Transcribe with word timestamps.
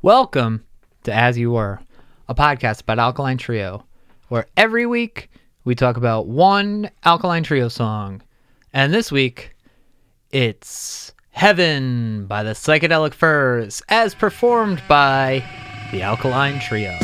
Welcome 0.00 0.64
to 1.02 1.12
As 1.12 1.36
You 1.36 1.50
Were, 1.50 1.80
a 2.28 2.34
podcast 2.34 2.82
about 2.82 3.00
Alkaline 3.00 3.36
Trio, 3.36 3.84
where 4.28 4.46
every 4.56 4.86
week 4.86 5.28
we 5.64 5.74
talk 5.74 5.96
about 5.96 6.28
one 6.28 6.88
Alkaline 7.04 7.42
Trio 7.42 7.66
song. 7.66 8.22
And 8.72 8.94
this 8.94 9.10
week, 9.10 9.56
it's 10.30 11.12
Heaven 11.30 12.26
by 12.26 12.44
the 12.44 12.52
Psychedelic 12.52 13.12
Furs, 13.12 13.82
as 13.88 14.14
performed 14.14 14.80
by 14.86 15.42
the 15.90 16.02
Alkaline 16.02 16.60
Trio. 16.60 16.96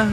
Why 0.00 0.06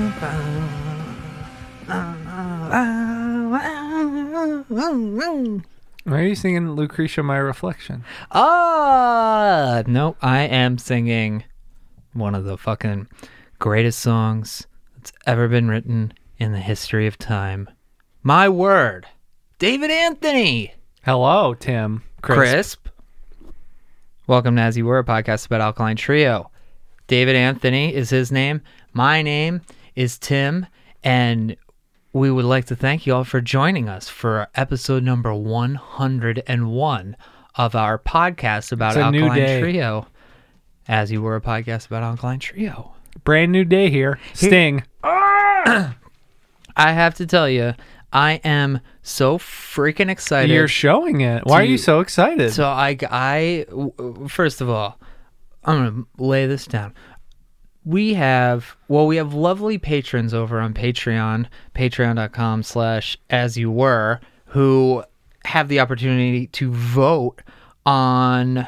are 6.08 6.24
you 6.24 6.36
singing 6.36 6.72
Lucretia, 6.72 7.24
My 7.24 7.38
Reflection? 7.38 8.04
Ah, 8.30 9.84
no, 9.88 10.18
I 10.22 10.42
am 10.42 10.78
singing 10.78 11.46
one 12.12 12.36
of 12.36 12.44
the 12.44 12.58
fucking 12.58 13.08
greatest 13.60 14.00
songs 14.00 14.68
that's 14.98 15.14
ever 15.26 15.48
been 15.48 15.70
written 15.70 16.12
in 16.38 16.52
the 16.52 16.60
history 16.60 17.08
of 17.08 17.18
time. 17.18 17.70
My 18.22 18.50
word, 18.50 19.08
David 19.58 19.90
Anthony, 19.90 20.74
Hello, 21.06 21.54
Tim. 21.54 22.04
crisp. 22.22 22.90
Welcome 24.28 24.58
to 24.58 24.64
As 24.64 24.76
You 24.76 24.86
Were, 24.86 25.00
a 25.00 25.06
podcast 25.06 25.46
about 25.46 25.62
Alkaline 25.62 25.96
Trio. 25.96 26.52
David 27.08 27.38
Anthony 27.38 27.96
is 27.96 28.10
his 28.10 28.34
name. 28.34 28.62
My 28.92 29.22
name 29.22 29.62
is 29.98 30.18
Tim, 30.20 30.68
and 31.04 31.58
we 32.14 32.30
would 32.32 32.46
like 32.46 32.66
to 32.66 32.76
thank 32.76 33.08
you 33.08 33.16
all 33.16 33.24
for 33.24 33.42
joining 33.42 33.90
us 33.90 34.08
for 34.08 34.48
episode 34.54 35.02
number 35.02 35.34
101 35.34 37.18
of 37.56 37.76
our 37.76 37.98
podcast 37.98 38.72
about 38.72 38.96
It's 38.96 38.98
a 39.04 39.10
new 39.12 39.24
Alkaline 39.24 39.40
day. 39.46 39.60
Trio. 39.60 40.08
As 40.88 41.12
You 41.12 41.24
Were, 41.24 41.36
a 41.36 41.42
podcast 41.42 41.88
about 41.88 42.04
Alkaline 42.04 42.38
Trio. 42.40 42.94
Brand 43.24 43.52
new 43.52 43.66
day 43.66 43.90
here. 43.90 44.20
Sting. 44.34 44.84
I 45.04 45.94
have 46.78 47.16
to 47.16 47.26
tell 47.26 47.50
you, 47.50 47.74
I 48.14 48.34
am 48.44 48.80
so 49.02 49.40
freaking 49.40 50.10
excited. 50.12 50.54
You're 50.54 50.68
showing 50.68 51.22
it. 51.22 51.44
Why 51.46 51.62
are 51.62 51.64
you 51.64 51.72
you- 51.72 51.78
so 51.80 52.02
excited? 52.02 52.54
So 52.54 52.66
I, 52.66 52.96
I, 53.10 53.66
first 54.28 54.62
of 54.62 54.70
all, 54.70 55.00
I'm 55.66 55.84
gonna 55.84 56.04
lay 56.20 56.46
this 56.46 56.66
down. 56.68 56.94
We 57.88 58.16
have, 58.16 58.76
well, 58.90 59.08
we 59.08 59.16
have 59.16 59.34
lovely 59.34 59.78
patrons 59.78 60.34
over 60.34 60.60
on 60.60 60.74
Patreon, 60.74 61.46
patreon.com 61.74 62.64
slash 62.64 63.18
as 63.30 63.58
you 63.58 63.72
were, 63.72 64.20
who 64.48 65.06
have 65.46 65.70
the 65.70 65.80
opportunity 65.80 66.48
to 66.48 66.70
vote 66.74 67.42
on 67.86 68.68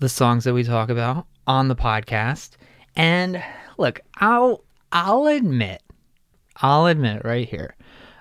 the 0.00 0.08
songs 0.08 0.42
that 0.42 0.52
we 0.52 0.64
talk 0.64 0.90
about 0.90 1.28
on 1.46 1.68
the 1.68 1.76
podcast. 1.76 2.56
And 2.96 3.40
look, 3.78 4.00
I'll, 4.16 4.64
I'll 4.90 5.28
admit, 5.28 5.84
I'll 6.56 6.86
admit 6.86 7.24
right 7.24 7.48
here, 7.48 7.76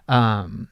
um, 0.08 0.68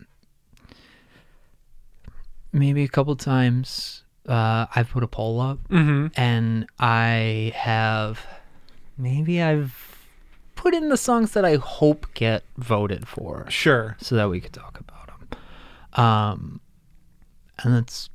maybe 2.54 2.84
a 2.84 2.88
couple 2.88 3.16
times 3.16 4.04
uh, 4.28 4.68
I've 4.76 4.92
put 4.92 5.02
a 5.02 5.08
poll 5.08 5.42
up 5.42 5.68
mm-hmm. 5.68 6.10
and 6.16 6.68
I 6.78 7.54
have 7.56 8.24
maybe 8.98 9.42
I've 9.42 10.08
put 10.56 10.74
in 10.74 10.90
the 10.90 10.98
songs 10.98 11.32
that 11.32 11.44
I 11.46 11.56
hope 11.56 12.14
get 12.14 12.44
voted 12.58 13.08
for 13.08 13.46
Sure. 13.50 13.98
so 14.00 14.16
that 14.16 14.30
we 14.30 14.40
could 14.40 14.54
talk 14.54 14.80
about 14.80 15.08
them. 15.08 16.04
Um, 16.06 16.62
and 17.64 17.74
that's 17.76 18.10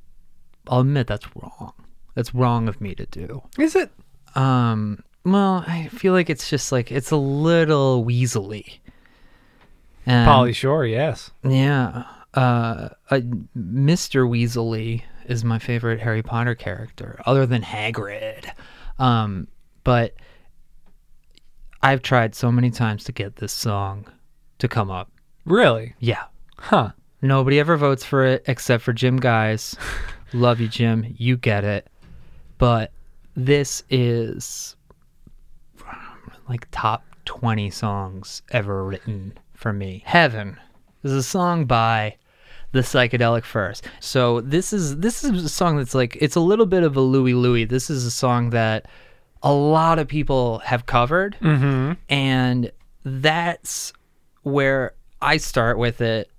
I'll 0.68 0.80
admit 0.80 1.06
that's 1.06 1.26
wrong. 1.36 1.72
That's 2.14 2.34
wrong 2.34 2.68
of 2.68 2.80
me 2.80 2.94
to 2.94 3.06
do. 3.06 3.42
Is 3.58 3.76
it? 3.76 3.90
Um, 4.34 5.02
well, 5.24 5.64
I 5.66 5.88
feel 5.88 6.12
like 6.12 6.28
it's 6.30 6.48
just 6.50 6.72
like 6.72 6.90
it's 6.90 7.10
a 7.10 7.16
little 7.16 8.04
weaselly. 8.04 8.78
And, 10.06 10.28
Pauly 10.28 10.54
Shore, 10.54 10.86
yes. 10.86 11.30
yeah. 11.44 12.04
Uh, 12.34 12.90
uh, 13.10 13.20
Mr. 13.58 14.28
Weasley 14.28 15.02
is 15.26 15.42
my 15.42 15.58
favorite 15.58 16.00
Harry 16.00 16.22
Potter 16.22 16.54
character, 16.54 17.20
other 17.26 17.44
than 17.46 17.62
Hagrid. 17.62 18.50
Um, 18.98 19.48
but 19.84 20.14
I've 21.86 22.02
tried 22.02 22.34
so 22.34 22.50
many 22.50 22.72
times 22.72 23.04
to 23.04 23.12
get 23.12 23.36
this 23.36 23.52
song 23.52 24.10
to 24.58 24.66
come 24.66 24.90
up. 24.90 25.08
Really? 25.44 25.94
Yeah. 26.00 26.24
Huh. 26.58 26.90
Nobody 27.22 27.60
ever 27.60 27.76
votes 27.76 28.04
for 28.04 28.24
it 28.24 28.42
except 28.48 28.82
for 28.82 28.92
Jim 28.92 29.18
Guys. 29.18 29.76
Love 30.32 30.58
you, 30.58 30.66
Jim. 30.66 31.14
You 31.16 31.36
get 31.36 31.62
it. 31.62 31.86
But 32.58 32.90
this 33.36 33.84
is 33.88 34.74
like 36.48 36.66
top 36.72 37.04
20 37.24 37.70
songs 37.70 38.42
ever 38.50 38.82
written 38.82 39.38
for 39.54 39.72
me. 39.72 40.02
Heaven 40.06 40.58
is 41.04 41.12
a 41.12 41.22
song 41.22 41.66
by 41.66 42.16
the 42.72 42.80
psychedelic 42.80 43.44
furs. 43.44 43.80
So 44.00 44.40
this 44.40 44.72
is 44.72 44.96
this 44.96 45.22
is 45.22 45.44
a 45.44 45.48
song 45.48 45.76
that's 45.76 45.94
like 45.94 46.18
it's 46.20 46.34
a 46.34 46.40
little 46.40 46.66
bit 46.66 46.82
of 46.82 46.96
a 46.96 47.00
Louie 47.00 47.34
Louie. 47.34 47.64
This 47.64 47.90
is 47.90 48.04
a 48.04 48.10
song 48.10 48.50
that 48.50 48.86
a 49.42 49.52
lot 49.52 49.98
of 49.98 50.08
people 50.08 50.58
have 50.60 50.86
covered 50.86 51.36
Mm-hmm. 51.40 51.92
and 52.08 52.70
that's 53.04 53.92
where 54.42 54.94
I 55.22 55.36
start 55.36 55.78
with 55.78 56.00
it 56.00 56.30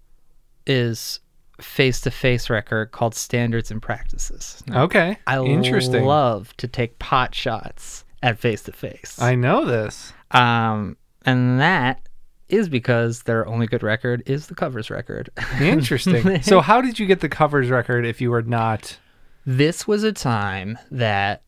is 0.65 1.19
face 1.61 2.01
to 2.01 2.11
face 2.11 2.49
record 2.49 2.91
called 2.91 3.15
Standards 3.15 3.71
and 3.71 3.81
Practices. 3.81 4.63
Now, 4.67 4.83
Okay. 4.83 5.17
I 5.25 5.43
Interesting. 5.43 6.03
love 6.05 6.55
to 6.57 6.67
take 6.67 6.99
pot 6.99 7.33
shots 7.33 8.05
at 8.21 8.37
face 8.39 8.63
to 8.63 8.71
face. 8.71 9.17
I 9.21 9.35
know 9.35 9.65
this. 9.65 10.13
Um 10.31 10.97
and 11.25 11.59
that 11.59 12.01
is 12.49 12.69
because 12.69 13.23
their 13.23 13.45
only 13.47 13.67
good 13.67 13.83
record 13.83 14.23
is 14.25 14.47
the 14.47 14.55
covers 14.55 14.89
record. 14.89 15.29
Interesting. 15.59 16.41
so, 16.41 16.61
how 16.61 16.79
did 16.81 16.97
you 16.97 17.05
get 17.05 17.19
the 17.19 17.27
covers 17.27 17.69
record 17.69 18.05
if 18.05 18.21
you 18.21 18.31
were 18.31 18.41
not? 18.43 18.97
this 19.45 19.87
was 19.87 20.03
a 20.03 20.11
time 20.11 20.77
that 20.91 21.41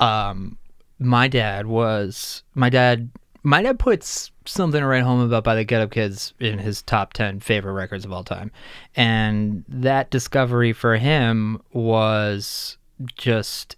um 0.00 0.58
my 0.98 1.28
dad 1.28 1.66
was 1.66 2.42
my 2.54 2.68
dad 2.70 3.10
my 3.42 3.60
dad 3.62 3.78
puts 3.78 4.30
something 4.46 4.80
to 4.80 4.86
write 4.86 5.02
home 5.02 5.20
about 5.20 5.44
by 5.44 5.54
the 5.54 5.64
get 5.64 5.80
up 5.82 5.90
kids 5.90 6.32
in 6.40 6.58
his 6.58 6.82
top 6.82 7.12
10 7.12 7.40
favorite 7.40 7.72
records 7.72 8.04
of 8.04 8.12
all 8.12 8.24
time 8.24 8.50
and 8.96 9.64
that 9.68 10.10
discovery 10.10 10.72
for 10.72 10.96
him 10.96 11.60
was 11.72 12.78
just 13.16 13.76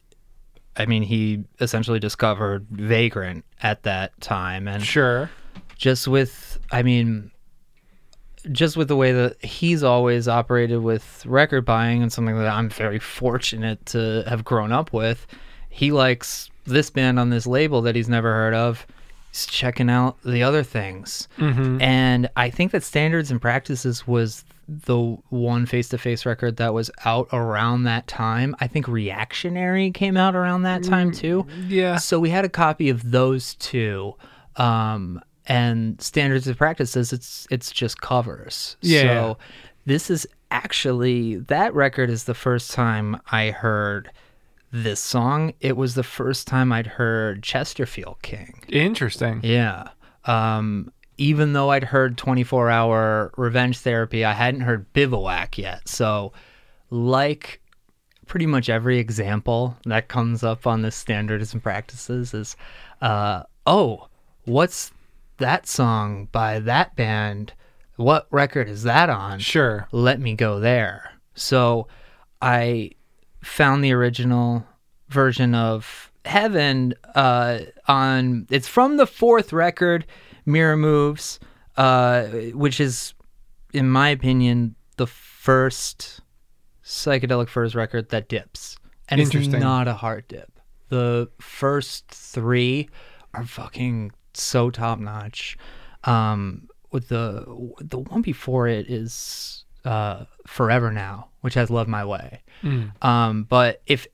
i 0.77 0.85
mean 0.87 1.03
he 1.03 1.43
essentially 1.61 1.99
discovered 1.99 2.67
vagrant 2.71 3.45
at 3.63 3.83
that 3.85 4.19
time 4.21 4.69
and 4.69 4.85
Sure. 4.85 5.31
just 5.77 6.07
with 6.07 6.59
i 6.71 6.83
mean 6.83 7.31
just 8.53 8.77
with 8.77 8.87
the 8.87 8.97
way 8.97 9.11
that 9.13 9.43
he's 9.45 9.83
always 9.83 10.29
operated 10.29 10.81
with 10.81 11.25
record 11.27 11.65
buying 11.65 12.03
and 12.03 12.13
something 12.13 12.37
that 12.37 12.47
i'm 12.47 12.69
very 12.69 12.99
fortunate 13.01 13.85
to 13.87 14.23
have 14.29 14.45
grown 14.45 14.71
up 14.71 14.93
with 14.93 15.27
he 15.71 15.91
likes 15.91 16.51
this 16.67 16.91
band 16.91 17.19
on 17.19 17.31
this 17.31 17.47
label 17.47 17.83
that 17.83 17.95
he's 17.97 18.09
never 18.09 18.33
heard 18.33 18.55
of 18.55 18.87
he's 19.31 19.47
checking 19.47 19.89
out 19.91 20.17
the 20.25 20.43
other 20.43 20.63
things 20.63 21.29
Mm-hmm. 21.39 21.81
and 21.81 22.29
i 22.37 22.51
think 22.51 22.73
that 22.73 22.83
standards 22.83 23.31
and 23.31 23.41
practices 23.41 24.07
was 24.07 24.45
the 24.69 24.99
one 25.29 25.65
face-to-face 25.65 26.27
record 26.27 26.57
that 26.57 26.75
was 26.75 26.91
out 27.05 27.29
around 27.33 27.85
that 27.85 28.07
time 28.09 28.57
i 28.61 28.67
think 28.67 28.89
reactionary 28.89 29.91
came 29.93 30.17
out 30.17 30.35
around 30.35 30.63
that 30.63 30.83
time 30.83 31.13
too 31.13 31.47
Yeah. 31.69 31.97
so 31.99 32.19
we 32.19 32.31
had 32.31 32.45
a 32.45 32.49
copy 32.49 32.89
of 32.91 33.11
those 33.13 33.55
two, 33.57 34.15
um, 34.57 35.21
and 35.49 36.01
standards 36.03 36.49
and 36.49 36.59
practices. 36.59 37.13
It's 37.13 37.47
it's 37.53 37.71
just 37.71 38.01
covers. 38.01 38.77
Yeah. 38.81 39.03
So 39.03 39.39
this 39.85 40.11
is 40.11 40.27
actually 40.51 41.37
that 41.37 41.73
record 41.73 42.11
is 42.11 42.25
the 42.25 42.35
first 42.35 42.73
time 42.73 43.21
I 43.31 43.51
heard 43.53 44.11
this 44.83 45.01
song. 45.01 45.53
It 45.61 45.77
was 45.77 45.95
the 45.95 46.03
first 46.03 46.47
time 46.47 46.73
I'd 46.73 46.87
heard 46.87 47.43
Chesterfield 47.43 48.19
King. 48.23 48.63
Interesting. 48.69 49.41
Yeah. 49.43 49.89
Um, 50.25 50.93
even 51.19 51.53
though 51.53 51.71
I'd 51.71 51.85
heard 51.85 52.19
24 52.19 52.71
Hour 52.71 53.33
Revenge 53.37 53.79
Therapy, 53.79 54.25
I 54.25 54.33
hadn't 54.33 54.61
heard 54.61 54.93
Bivouac 54.93 55.59
yet. 55.59 55.89
So, 55.89 56.33
like 56.91 57.61
pretty 58.27 58.47
much 58.47 58.69
every 58.69 58.99
example 58.99 59.77
that 59.85 60.09
comes 60.09 60.43
up 60.43 60.67
on 60.67 60.83
the 60.83 60.91
standards 60.91 61.53
and 61.53 61.63
practices 61.63 62.35
is, 62.35 62.57
uh, 63.01 63.45
oh, 63.67 64.09
what's 64.45 64.91
that 65.39 65.67
song 65.67 66.29
by 66.33 66.59
that 66.61 66.97
band? 66.97 67.53
What 67.97 68.27
record 68.31 68.69
is 68.69 68.83
that 68.83 69.09
on? 69.09 69.39
Sure. 69.39 69.89
let 69.93 70.21
me 70.21 70.35
go 70.35 70.61
there. 70.61 71.13
So 71.35 71.89
I 72.43 72.91
found 73.47 73.83
the 73.83 73.93
original 73.93 74.67
version 75.09 75.55
of 75.55 76.11
Heaven 76.25 76.95
uh, 77.15 77.61
on. 77.87 78.47
It's 78.51 78.69
from 78.69 78.97
the 78.97 79.07
fourth 79.07 79.53
record, 79.53 80.07
Mirror 80.45 80.77
Moves, 80.77 81.39
uh, 81.77 82.25
which 82.53 82.81
is, 82.81 83.15
in 83.73 83.89
my 83.89 84.09
opinion, 84.09 84.75
the 84.97 85.07
first 85.07 86.21
psychedelic 86.85 87.49
furs 87.49 87.75
record 87.75 88.11
that 88.11 88.29
dips, 88.29 88.77
and 89.09 89.21
it's 89.21 89.35
not 89.47 89.89
a 89.89 89.95
hard 89.95 90.27
dip. 90.29 90.51
The 90.89 91.29
first 91.41 92.09
three 92.09 92.89
are 93.35 93.45
fucking 93.45 94.13
so 94.35 94.71
top 94.71 94.99
notch. 94.99 95.57
Um, 96.05 96.69
with 96.93 97.09
the 97.09 97.45
the 97.81 97.99
one 97.99 98.23
before 98.23 98.69
it 98.69 98.89
is 98.89 99.65
uh, 99.85 100.25
Forever 100.47 100.91
Now, 100.91 101.29
which 101.47 101.55
has 101.55 101.71
Love 101.71 101.87
My 101.87 102.05
Way. 102.05 102.43
Um, 103.03 103.45
but 103.45 103.81
if 103.87 104.09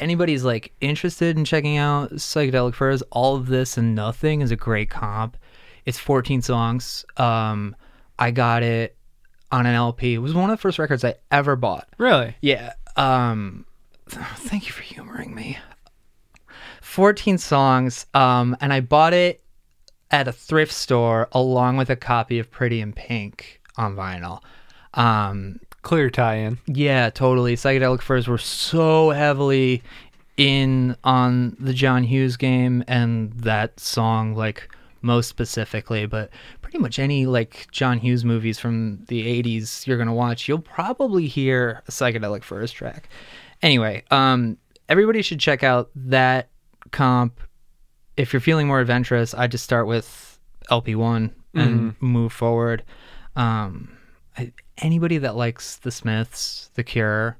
anybody's 0.00 0.44
like 0.44 0.72
interested 0.80 1.36
in 1.36 1.44
checking 1.44 1.76
out 1.76 2.10
psychedelic 2.12 2.72
furs, 2.74 3.02
all 3.10 3.36
of 3.36 3.48
this 3.48 3.76
and 3.76 3.94
nothing 3.94 4.40
is 4.40 4.50
a 4.50 4.56
great 4.56 4.88
comp. 4.88 5.36
It's 5.84 5.98
14 5.98 6.40
songs. 6.40 7.04
Um, 7.18 7.76
I 8.18 8.30
got 8.30 8.62
it 8.62 8.96
on 9.52 9.66
an 9.66 9.74
LP. 9.74 10.14
It 10.14 10.18
was 10.20 10.32
one 10.32 10.48
of 10.48 10.56
the 10.56 10.60
first 10.62 10.78
records 10.78 11.04
I 11.04 11.16
ever 11.30 11.54
bought. 11.54 11.86
Really? 11.98 12.34
Yeah. 12.40 12.72
Um, 12.96 13.66
thank 14.08 14.66
you 14.66 14.72
for 14.72 14.80
humoring 14.82 15.34
me. 15.34 15.58
14 16.80 17.36
songs. 17.36 18.06
Um, 18.14 18.56
and 18.62 18.72
I 18.72 18.80
bought 18.80 19.12
it 19.12 19.44
at 20.10 20.28
a 20.28 20.32
thrift 20.32 20.72
store 20.72 21.28
along 21.32 21.76
with 21.76 21.90
a 21.90 21.96
copy 21.96 22.38
of 22.38 22.50
Pretty 22.50 22.80
in 22.80 22.94
Pink 22.94 23.60
on 23.76 23.94
vinyl. 23.94 24.40
Um, 24.94 25.60
Clear 25.82 26.10
tie-in. 26.10 26.58
yeah, 26.66 27.10
totally. 27.10 27.56
Psychedelic 27.56 28.02
Furs 28.02 28.28
were 28.28 28.38
so 28.38 29.10
heavily 29.10 29.82
in 30.36 30.96
on 31.04 31.56
the 31.58 31.72
John 31.72 32.02
Hughes 32.02 32.36
game 32.36 32.84
and 32.86 33.32
that 33.34 33.78
song, 33.80 34.34
like 34.34 34.68
most 35.02 35.28
specifically, 35.28 36.06
but 36.06 36.30
pretty 36.60 36.78
much 36.78 36.98
any 36.98 37.26
like 37.26 37.66
John 37.72 37.98
Hughes 37.98 38.24
movies 38.24 38.58
from 38.58 39.04
the 39.08 39.42
80s 39.42 39.86
you're 39.86 39.96
going 39.96 40.06
to 40.08 40.12
watch, 40.14 40.46
you'll 40.48 40.58
probably 40.58 41.26
hear 41.26 41.82
a 41.88 41.90
Psychedelic 41.90 42.42
Furs 42.44 42.70
track. 42.72 43.08
Anyway, 43.62 44.04
um, 44.10 44.58
everybody 44.88 45.22
should 45.22 45.40
check 45.40 45.62
out 45.62 45.90
that 45.94 46.48
comp. 46.90 47.40
If 48.16 48.32
you're 48.32 48.40
feeling 48.40 48.66
more 48.66 48.80
adventurous, 48.80 49.32
I 49.32 49.46
just 49.46 49.64
start 49.64 49.86
with 49.86 50.38
LP1 50.70 51.30
and 51.54 51.94
move 52.00 52.32
forward. 52.32 52.84
Um, 53.36 53.96
I, 54.38 54.52
anybody 54.78 55.18
that 55.18 55.36
likes 55.36 55.76
the 55.76 55.90
Smiths, 55.90 56.70
The 56.74 56.84
Cure, 56.84 57.36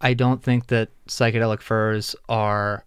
I 0.00 0.14
don't 0.14 0.42
think 0.42 0.66
that 0.68 0.90
psychedelic 1.08 1.60
furs 1.60 2.14
are 2.28 2.84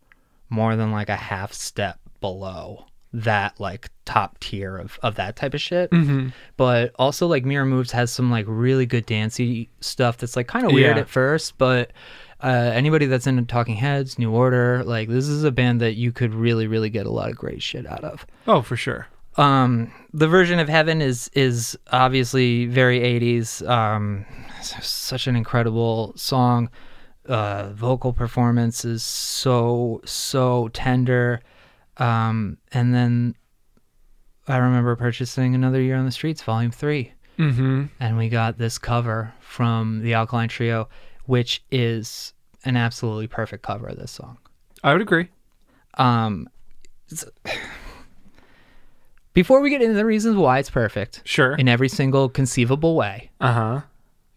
more 0.49 0.75
than 0.75 0.91
like 0.91 1.09
a 1.09 1.15
half 1.15 1.51
step 1.53 1.99
below 2.21 2.85
that 3.13 3.59
like 3.59 3.89
top 4.05 4.37
tier 4.39 4.77
of, 4.77 4.99
of 5.01 5.15
that 5.15 5.35
type 5.35 5.53
of 5.53 5.61
shit. 5.61 5.89
Mm-hmm. 5.91 6.29
But 6.57 6.93
also 6.99 7.25
like 7.25 7.45
Mirror 7.45 7.65
Moves 7.65 7.91
has 7.91 8.11
some 8.11 8.29
like 8.29 8.45
really 8.47 8.85
good 8.85 9.05
dancey 9.05 9.69
stuff 9.79 10.17
that's 10.17 10.35
like 10.35 10.47
kind 10.47 10.65
of 10.65 10.71
weird 10.73 10.97
Yeah. 10.97 11.01
at 11.01 11.09
first, 11.09 11.57
but 11.57 11.91
uh, 12.43 12.47
anybody 12.73 13.07
that's 13.07 13.25
into 13.25 13.41
Talking 13.43 13.75
Heads, 13.77 14.19
New 14.19 14.31
Order, 14.31 14.83
like 14.83 15.09
this 15.09 15.27
is 15.27 15.43
a 15.43 15.51
band 15.51 15.81
that 15.81 15.93
you 15.95 16.11
could 16.11 16.35
really 16.35 16.67
really 16.67 16.89
get 16.91 17.07
a 17.07 17.11
lot 17.11 17.29
of 17.29 17.35
great 17.35 17.63
shit 17.63 17.87
out 17.87 18.03
of 18.03 18.27
Oh, 18.45 18.61
for 18.61 18.77
sure. 18.77 19.07
Um 19.37 19.91
the 20.13 20.27
version 20.27 20.59
of 20.59 20.67
heaven 20.69 21.01
is 21.01 21.29
is 21.33 21.77
obviously 21.91 22.65
very 22.65 22.99
80s 22.99 23.67
um 23.67 24.25
such 24.61 25.27
an 25.27 25.35
incredible 25.35 26.13
song. 26.15 26.69
Uh 27.27 27.69
vocal 27.73 28.13
performance 28.13 28.85
is 28.85 29.03
so 29.03 30.01
so 30.05 30.69
tender. 30.69 31.41
Um 31.97 32.57
and 32.71 32.93
then 32.93 33.35
i 34.47 34.55
remember 34.57 34.95
purchasing 34.95 35.53
another 35.55 35.81
year 35.81 35.97
on 35.97 36.05
the 36.05 36.11
streets 36.11 36.41
volume 36.41 36.71
3 36.71 37.11
Mm-hmm. 37.37 37.83
and 37.99 38.17
we 38.17 38.29
got 38.29 38.57
this 38.57 38.77
cover 38.79 39.31
from 39.39 40.01
the 40.01 40.13
alkaline 40.15 40.47
trio 40.49 40.89
which 41.25 41.63
is 41.69 42.33
an 42.65 42.75
absolutely 42.77 43.27
perfect 43.27 43.61
cover 43.61 43.87
of 43.87 43.97
this 43.97 44.09
song. 44.11 44.37
I 44.83 44.93
would 44.93 45.01
agree. 45.01 45.27
um 45.95 46.49
it's- 47.11 47.29
before 49.37 49.61
we 49.61 49.69
get 49.69 49.83
into 49.83 49.93
the 49.93 50.03
reasons 50.03 50.35
why 50.35 50.57
it's 50.57 50.71
perfect 50.71 51.21
Sure. 51.23 51.53
in 51.53 51.67
every 51.69 51.87
single 51.89 52.27
conceivable 52.27 52.95
way. 52.95 53.29
Uh 53.39 53.53
huh. 53.53 53.81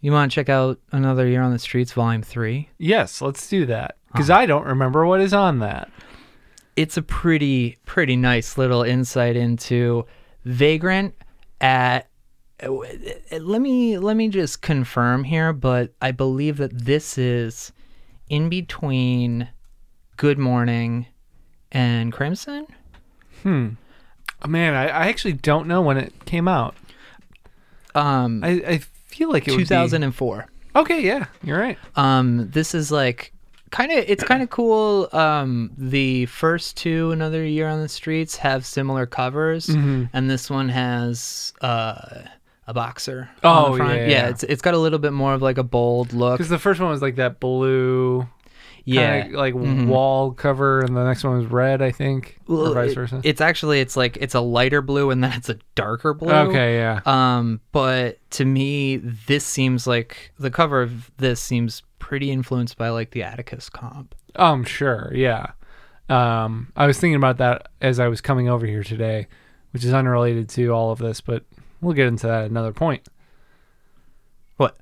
You 0.02 0.12
want 0.12 0.30
to 0.30 0.34
check 0.34 0.50
out 0.50 0.78
Another 0.92 1.26
Year 1.26 1.40
on 1.40 1.52
the 1.52 1.58
Streets, 1.58 1.92
Volume 1.92 2.20
3? 2.22 2.68
Yes, 2.76 3.22
let's 3.22 3.48
do 3.48 3.64
that. 3.64 3.96
Because 4.12 4.28
I 4.28 4.44
don't 4.44 4.66
remember 4.66 5.06
what 5.06 5.22
is 5.22 5.32
on 5.32 5.60
that. 5.60 5.90
It's 6.76 6.98
a 6.98 7.02
pretty, 7.02 7.78
pretty 7.86 8.14
nice 8.14 8.58
little 8.58 8.82
insight 8.82 9.36
into 9.36 10.04
Vagrant 10.44 11.14
at. 11.62 12.08
Let 12.62 13.62
me 13.62 13.96
let 13.96 14.16
me 14.18 14.28
just 14.28 14.60
confirm 14.60 15.24
here, 15.24 15.54
but 15.54 15.94
I 16.02 16.10
believe 16.10 16.58
that 16.58 16.78
this 16.78 17.16
is 17.16 17.72
in 18.28 18.50
between 18.50 19.48
Good 20.18 20.38
Morning 20.38 21.06
and 21.72 22.12
Crimson. 22.12 22.66
Oh, 24.42 24.48
man, 24.48 24.74
I, 24.74 24.84
I 24.88 25.06
actually 25.08 25.34
don't 25.34 25.66
know 25.66 25.82
when 25.82 25.96
it 25.96 26.12
came 26.24 26.48
out. 26.48 26.74
Um, 27.94 28.42
I, 28.44 28.48
I 28.66 28.78
feel 28.78 29.30
like 29.30 29.46
it 29.48 29.52
would 29.52 29.58
2004. 29.68 30.46
Okay, 30.76 31.02
yeah, 31.04 31.26
you're 31.42 31.58
right. 31.58 31.78
Um, 31.96 32.48
this 32.50 32.74
is 32.74 32.92
like 32.92 33.32
kind 33.70 33.90
of 33.90 34.04
it's 34.06 34.22
kind 34.22 34.42
of 34.42 34.50
cool. 34.50 35.08
Um, 35.12 35.72
the 35.76 36.26
first 36.26 36.76
two, 36.76 37.10
another 37.10 37.44
year 37.44 37.66
on 37.68 37.80
the 37.80 37.88
streets, 37.88 38.36
have 38.36 38.64
similar 38.64 39.06
covers, 39.06 39.66
Mm-hmm. 39.66 40.04
and 40.12 40.30
this 40.30 40.48
one 40.48 40.68
has 40.68 41.52
uh, 41.60 42.20
a 42.68 42.72
boxer. 42.72 43.28
Oh, 43.42 43.48
on 43.48 43.70
the 43.72 43.76
front. 43.78 43.98
yeah, 44.02 44.06
yeah. 44.06 44.28
It's 44.28 44.44
it's 44.44 44.62
got 44.62 44.74
a 44.74 44.78
little 44.78 45.00
bit 45.00 45.12
more 45.12 45.34
of 45.34 45.42
like 45.42 45.58
a 45.58 45.64
bold 45.64 46.12
look. 46.12 46.38
Because 46.38 46.48
the 46.50 46.58
first 46.58 46.80
one 46.80 46.88
was 46.90 47.02
like 47.02 47.16
that 47.16 47.40
blue, 47.40 48.28
Yeah, 48.84 49.22
kinda 49.22 49.38
like 49.38 49.54
Mhm. 49.54 49.86
wall 49.86 50.32
cover, 50.32 50.80
and 50.80 50.96
the 50.96 51.04
next 51.04 51.22
one 51.24 51.36
was 51.36 51.46
red, 51.46 51.82
I 51.82 51.90
think, 51.90 52.38
or 52.48 52.56
Well, 52.56 52.74
vice 52.74 52.92
it- 52.92 52.94
versa. 52.94 53.20
It's 53.24 53.40
actually 53.40 53.80
it's 53.80 53.96
like 53.96 54.16
it's 54.18 54.34
a 54.34 54.40
lighter 54.40 54.82
blue 54.82 55.10
and 55.10 55.22
then 55.22 55.32
it's 55.36 55.48
a 55.48 55.56
darker 55.74 56.14
blue. 56.14 56.32
okay, 56.32 56.76
yeah. 56.76 57.00
Um, 57.06 57.60
but 57.72 58.18
to 58.32 58.44
me, 58.44 58.96
this 58.96 59.44
seems 59.44 59.86
like 59.86 60.32
the 60.38 60.50
cover 60.50 60.82
of 60.82 61.10
this 61.18 61.40
seems 61.40 61.82
pretty 61.98 62.30
influenced 62.30 62.76
by 62.78 62.88
like 62.90 63.10
the 63.10 63.22
Atticus 63.22 63.68
comp. 63.68 64.14
Um, 64.36 64.64
sure, 64.64 65.10
yeah. 65.14 65.52
Um, 66.08 66.72
I 66.76 66.86
was 66.86 66.98
thinking 66.98 67.14
about 67.16 67.38
that 67.38 67.68
as 67.80 68.00
I 68.00 68.08
was 68.08 68.20
coming 68.20 68.48
over 68.48 68.66
here 68.66 68.82
today, 68.82 69.28
which 69.72 69.84
is 69.84 69.92
unrelated 69.94 70.48
to 70.50 70.68
all 70.70 70.90
of 70.90 70.98
this, 70.98 71.20
but 71.20 71.44
we'll 71.80 71.94
get 71.94 72.06
into 72.08 72.26
that 72.26 72.44
at 72.44 72.50
another 72.50 72.72
point. 72.72 73.06
What? 74.56 74.76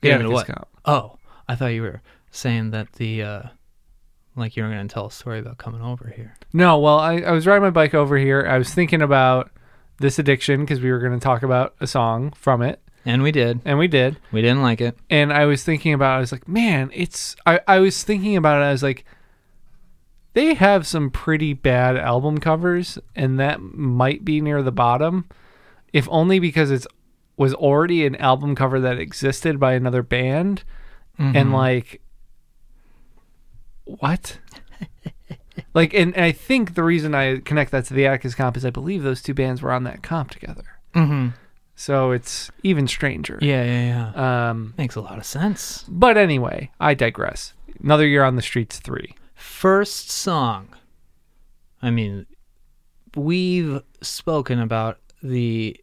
Getting 0.00 0.20
into 0.20 0.32
what? 0.32 0.46
comp. 0.46 0.68
Oh, 0.84 1.16
I 1.48 1.54
thought 1.56 1.68
you 1.68 1.82
were 1.82 2.02
saying 2.38 2.70
that 2.70 2.92
the 2.94 3.22
uh 3.22 3.42
like 4.36 4.56
you 4.56 4.62
were 4.62 4.68
going 4.70 4.86
to 4.86 4.92
tell 4.92 5.06
a 5.06 5.10
story 5.10 5.40
about 5.40 5.58
coming 5.58 5.82
over 5.82 6.12
here. 6.14 6.36
No, 6.52 6.78
well, 6.78 6.98
I, 7.00 7.16
I 7.16 7.32
was 7.32 7.44
riding 7.44 7.62
my 7.64 7.70
bike 7.70 7.92
over 7.92 8.16
here. 8.16 8.46
I 8.48 8.56
was 8.56 8.72
thinking 8.72 9.02
about 9.02 9.50
this 9.98 10.20
addiction 10.20 10.60
because 10.60 10.80
we 10.80 10.92
were 10.92 11.00
going 11.00 11.12
to 11.12 11.18
talk 11.18 11.42
about 11.42 11.74
a 11.80 11.88
song 11.88 12.30
from 12.36 12.62
it, 12.62 12.80
And 13.04 13.20
we 13.24 13.32
did. 13.32 13.60
and 13.64 13.78
we 13.78 13.88
did. 13.88 14.16
We 14.30 14.40
didn't 14.40 14.62
like 14.62 14.80
it. 14.80 14.96
and 15.10 15.32
I 15.32 15.46
was 15.46 15.64
thinking 15.64 15.92
about 15.92 16.16
I 16.16 16.20
was 16.20 16.30
like, 16.30 16.46
man, 16.46 16.90
it's 16.94 17.34
I, 17.46 17.58
I 17.66 17.80
was 17.80 18.04
thinking 18.04 18.36
about 18.36 18.62
it, 18.62 18.66
I 18.66 18.70
was 18.72 18.82
like 18.82 19.04
they 20.34 20.54
have 20.54 20.86
some 20.86 21.10
pretty 21.10 21.52
bad 21.52 21.96
album 21.96 22.38
covers 22.38 22.96
and 23.16 23.40
that 23.40 23.60
might 23.60 24.24
be 24.24 24.40
near 24.40 24.62
the 24.62 24.70
bottom. 24.70 25.26
If 25.92 26.06
only 26.10 26.38
because 26.38 26.70
it's 26.70 26.86
was 27.36 27.54
already 27.54 28.06
an 28.06 28.14
album 28.16 28.54
cover 28.54 28.78
that 28.80 28.98
existed 28.98 29.58
by 29.58 29.72
another 29.72 30.02
band 30.04 30.62
and 31.18 31.52
like 31.52 32.00
what? 34.00 34.38
like 35.74 35.92
and, 35.94 36.14
and 36.14 36.24
I 36.24 36.32
think 36.32 36.74
the 36.74 36.82
reason 36.84 37.14
I 37.14 37.38
connect 37.40 37.70
that 37.72 37.84
to 37.86 37.94
the 37.94 38.06
Atticus 38.06 38.34
comp 38.34 38.56
is 38.56 38.64
I 38.64 38.70
believe 38.70 39.02
those 39.02 39.22
two 39.22 39.34
bands 39.34 39.62
were 39.62 39.72
on 39.72 39.84
that 39.84 40.02
comp 40.02 40.30
together. 40.30 40.64
Mhm. 40.94 41.34
So 41.74 42.10
it's 42.12 42.50
even 42.62 42.86
stranger. 42.88 43.38
Yeah, 43.40 43.64
yeah, 43.64 44.12
yeah. 44.14 44.50
Um 44.50 44.74
Makes 44.78 44.96
a 44.96 45.00
lot 45.00 45.18
of 45.18 45.24
sense. 45.24 45.84
but 45.88 46.16
anyway, 46.16 46.70
I 46.80 46.94
digress. 46.94 47.54
Another 47.82 48.06
year 48.06 48.24
on 48.24 48.36
the 48.36 48.42
streets 48.42 48.78
three. 48.78 49.14
First 49.34 50.10
song. 50.10 50.68
I 51.80 51.90
mean, 51.90 52.26
we've 53.14 53.80
spoken 54.02 54.58
about 54.60 54.98
the 55.22 55.76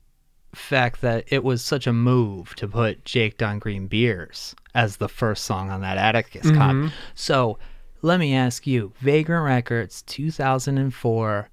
fact 0.54 1.02
that 1.02 1.26
it 1.28 1.44
was 1.44 1.62
such 1.62 1.86
a 1.88 1.94
move 1.94 2.56
to 2.56 2.68
put 2.68 3.04
Jake 3.06 3.38
Don 3.38 3.60
Green 3.60 3.88
Beers 3.88 4.56
as 4.74 4.98
the 4.98 5.10
first 5.10 5.44
song 5.46 5.70
on 5.70 5.82
that 5.82 5.98
Atticus 5.98 6.50
comp. 6.52 6.92
So 7.14 7.58
let 8.06 8.20
me 8.20 8.36
ask 8.36 8.68
you 8.68 8.94
Vagrant 9.00 9.44
Records 9.44 10.04
2004, 10.04 11.50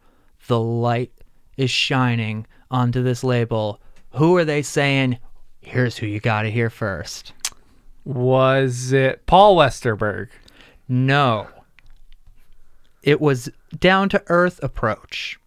The 0.49 0.61
Light 0.61 1.11
is 1.57 1.71
Shining 1.71 2.47
onto 2.71 3.03
this 3.03 3.25
label. 3.25 3.81
Who 4.17 4.37
are 4.37 4.45
they 4.45 4.61
saying? 4.61 5.19
Here's 5.63 5.97
who 5.97 6.07
you 6.07 6.21
got 6.21 6.43
to 6.43 6.51
hear 6.51 6.69
first. 6.69 7.33
Was 8.05 8.93
it 8.93 9.25
Paul 9.25 9.57
Westerberg? 9.57 10.29
No. 10.87 11.49
It 13.03 13.19
was 13.19 13.49
down 13.81 14.11
to 14.11 14.23
earth 14.27 14.63
approach. 14.63 15.41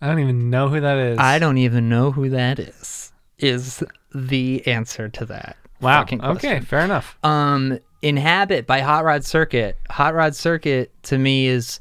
I 0.00 0.06
don't 0.06 0.20
even 0.20 0.50
know 0.50 0.68
who 0.68 0.80
that 0.80 0.98
is. 0.98 1.18
I 1.18 1.40
don't 1.40 1.58
even 1.58 1.88
know 1.88 2.12
who 2.12 2.28
that 2.30 2.60
is. 2.60 3.12
Is 3.40 3.82
the 4.14 4.64
answer 4.68 5.08
to 5.08 5.24
that? 5.24 5.56
Wow. 5.80 6.06
Okay, 6.08 6.60
fair 6.60 6.80
enough. 6.82 7.18
Um, 7.24 7.80
Inhabit 8.04 8.66
by 8.66 8.80
Hot 8.80 9.04
Rod 9.04 9.24
Circuit. 9.24 9.78
Hot 9.90 10.14
Rod 10.14 10.34
Circuit 10.36 10.92
to 11.04 11.18
me 11.18 11.46
is 11.46 11.80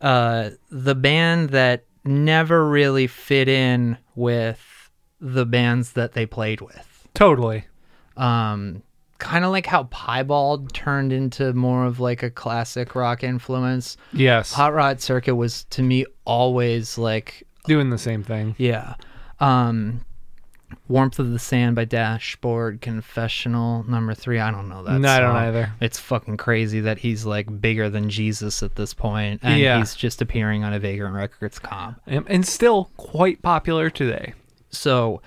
uh 0.00 0.50
the 0.70 0.94
band 0.94 1.50
that 1.50 1.84
never 2.04 2.68
really 2.68 3.06
fit 3.06 3.48
in 3.48 3.96
with 4.14 4.90
the 5.20 5.46
bands 5.46 5.92
that 5.92 6.12
they 6.12 6.26
played 6.26 6.60
with. 6.60 7.08
Totally. 7.14 7.64
Um, 8.16 8.82
kind 9.18 9.44
of 9.44 9.52
like 9.52 9.66
how 9.66 9.84
Piebald 9.84 10.74
turned 10.74 11.12
into 11.12 11.52
more 11.54 11.84
of 11.86 12.00
like 12.00 12.22
a 12.24 12.30
classic 12.30 12.94
rock 12.94 13.22
influence. 13.22 13.96
Yes. 14.12 14.52
Hot 14.52 14.74
Rod 14.74 15.00
Circuit 15.00 15.36
was 15.36 15.64
to 15.70 15.82
me 15.82 16.04
always 16.24 16.98
like 16.98 17.46
Doing 17.66 17.90
the 17.90 17.98
same 17.98 18.22
thing. 18.24 18.56
yeah. 18.58 18.94
Um 19.40 20.04
Warmth 20.88 21.18
of 21.18 21.30
the 21.30 21.38
Sand 21.38 21.76
by 21.76 21.84
Dashboard 21.84 22.80
Confessional 22.80 23.84
number 23.84 24.14
3. 24.14 24.38
I 24.40 24.50
don't 24.50 24.68
know 24.68 24.82
that. 24.84 24.98
no, 25.00 25.08
I 25.10 25.20
don't 25.20 25.36
either. 25.36 25.72
It's 25.80 25.98
fucking 25.98 26.36
crazy 26.36 26.80
that 26.80 26.98
he's 26.98 27.24
like 27.24 27.60
bigger 27.60 27.88
than 27.90 28.08
Jesus 28.10 28.62
at 28.62 28.74
this 28.76 28.94
point 28.94 29.40
and 29.42 29.58
Yeah. 29.60 29.78
he's 29.78 29.94
just 29.94 30.20
appearing 30.22 30.64
on 30.64 30.72
a 30.72 30.78
Vagrant 30.78 31.14
Records 31.14 31.58
comp. 31.58 32.00
And, 32.06 32.24
and 32.28 32.46
still 32.46 32.90
quite 32.96 33.42
popular 33.42 33.90
today. 33.90 34.34
So 34.70 35.20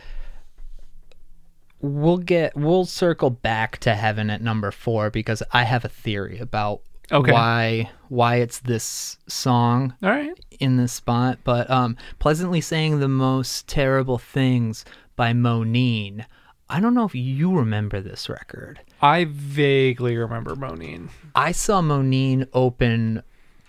we'll 1.82 2.18
get 2.18 2.56
we'll 2.56 2.86
circle 2.86 3.30
back 3.30 3.78
to 3.80 3.94
heaven 3.96 4.30
at 4.30 4.42
number 4.42 4.72
4 4.72 5.10
because 5.12 5.44
I 5.52 5.64
have 5.64 5.86
a 5.86 5.90
theory 5.90 6.40
about 6.40 6.82
Okay. 7.12 7.32
why 7.32 7.92
why 8.10 8.38
it's 8.38 8.58
this 8.60 9.18
song 9.28 9.94
All 10.02 10.10
right. 10.10 10.34
in 10.60 10.78
this 10.78 10.94
spot, 10.94 11.38
but 11.44 11.70
um, 11.70 11.98
pleasantly 12.18 12.62
saying 12.62 13.00
the 13.00 13.08
most 13.08 13.68
terrible 13.68 14.18
things 14.18 14.86
by 15.16 15.34
Moneen. 15.34 16.26
I 16.70 16.80
don't 16.80 16.94
know 16.96 17.06
if 17.06 17.14
you 17.16 17.56
remember 17.56 18.02
this 18.02 18.28
record. 18.28 18.80
I 19.02 19.26
vaguely 19.30 20.18
remember 20.18 20.56
Moneen. 20.56 21.10
I 21.36 21.52
saw 21.52 21.82
Moneen 21.82 22.48
open 22.54 23.22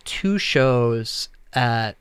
two 0.05 0.39
shows 0.39 1.29
at 1.53 1.97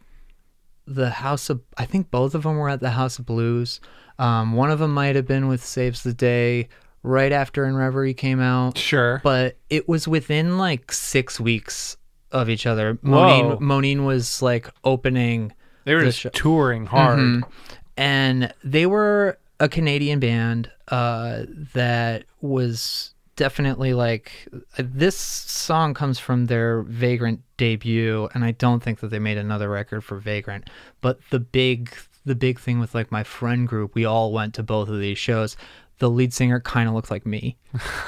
the 0.87 1.09
House 1.09 1.49
of. 1.49 1.61
I 1.77 1.85
think 1.85 2.11
both 2.11 2.33
of 2.35 2.43
them 2.43 2.57
were 2.57 2.69
at 2.69 2.79
the 2.79 2.91
House 2.91 3.19
of 3.19 3.25
Blues. 3.25 3.81
Um, 4.17 4.53
one 4.53 4.71
of 4.71 4.79
them 4.79 4.93
might 4.93 5.15
have 5.17 5.27
been 5.27 5.47
with 5.49 5.63
Saves 5.63 6.03
the 6.03 6.13
Day 6.13 6.69
right 7.03 7.31
after 7.33 7.65
In 7.65 7.75
Reverie 7.75 8.13
came 8.13 8.39
out, 8.39 8.77
Sure. 8.77 9.19
but 9.23 9.57
it 9.69 9.87
was 9.89 10.07
within 10.07 10.57
like 10.57 10.91
six 10.91 11.39
weeks 11.39 11.97
of 12.31 12.49
each 12.49 12.65
other. 12.65 12.95
Moneen, 13.03 13.59
Moneen 13.59 14.05
was 14.05 14.41
like 14.41 14.69
opening 14.85 15.51
they 15.83 15.93
were 15.93 16.01
the 16.05 16.11
just 16.11 16.33
touring 16.35 16.85
hard. 16.85 17.19
Mhm. 17.19 17.43
And 17.97 18.53
they 18.63 18.85
were 18.85 19.37
a 19.59 19.69
Canadian 19.69 20.19
band 20.19 20.71
uh, 20.89 21.43
that 21.73 22.25
was 22.41 23.13
definitely 23.35 23.93
like 23.93 24.47
this 24.77 25.17
song 25.17 25.93
comes 25.93 26.19
from 26.19 26.45
their 26.45 26.83
Vagrant 26.83 27.41
debut, 27.57 28.29
and 28.33 28.43
I 28.43 28.51
don't 28.51 28.81
think 28.81 28.99
that 28.99 29.07
they 29.07 29.19
made 29.19 29.37
another 29.37 29.69
record 29.69 30.03
for 30.03 30.17
Vagrant. 30.17 30.69
But 31.01 31.19
the 31.29 31.39
big 31.39 31.95
the 32.25 32.35
big 32.35 32.59
thing 32.59 32.79
with 32.79 32.95
like 32.95 33.11
my 33.11 33.23
friend 33.23 33.67
group, 33.67 33.93
we 33.93 34.05
all 34.05 34.31
went 34.31 34.55
to 34.55 34.63
both 34.63 34.89
of 34.89 34.99
these 34.99 35.17
shows. 35.17 35.55
The 35.99 36.09
lead 36.09 36.33
singer 36.33 36.59
kind 36.59 36.89
of 36.89 36.95
looked 36.95 37.11
like 37.11 37.25
me. 37.25 37.57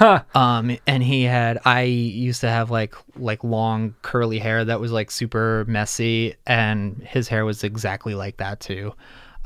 um 0.34 0.76
and 0.86 1.02
he 1.02 1.24
had 1.24 1.58
i 1.66 1.82
used 1.82 2.40
to 2.40 2.48
have 2.48 2.70
like 2.70 2.94
like 3.16 3.44
long 3.44 3.94
curly 4.00 4.38
hair 4.38 4.64
that 4.64 4.80
was 4.80 4.90
like 4.90 5.10
super 5.10 5.66
messy 5.68 6.34
and 6.46 7.02
his 7.02 7.28
hair 7.28 7.44
was 7.44 7.62
exactly 7.62 8.14
like 8.14 8.38
that 8.38 8.60
too 8.60 8.94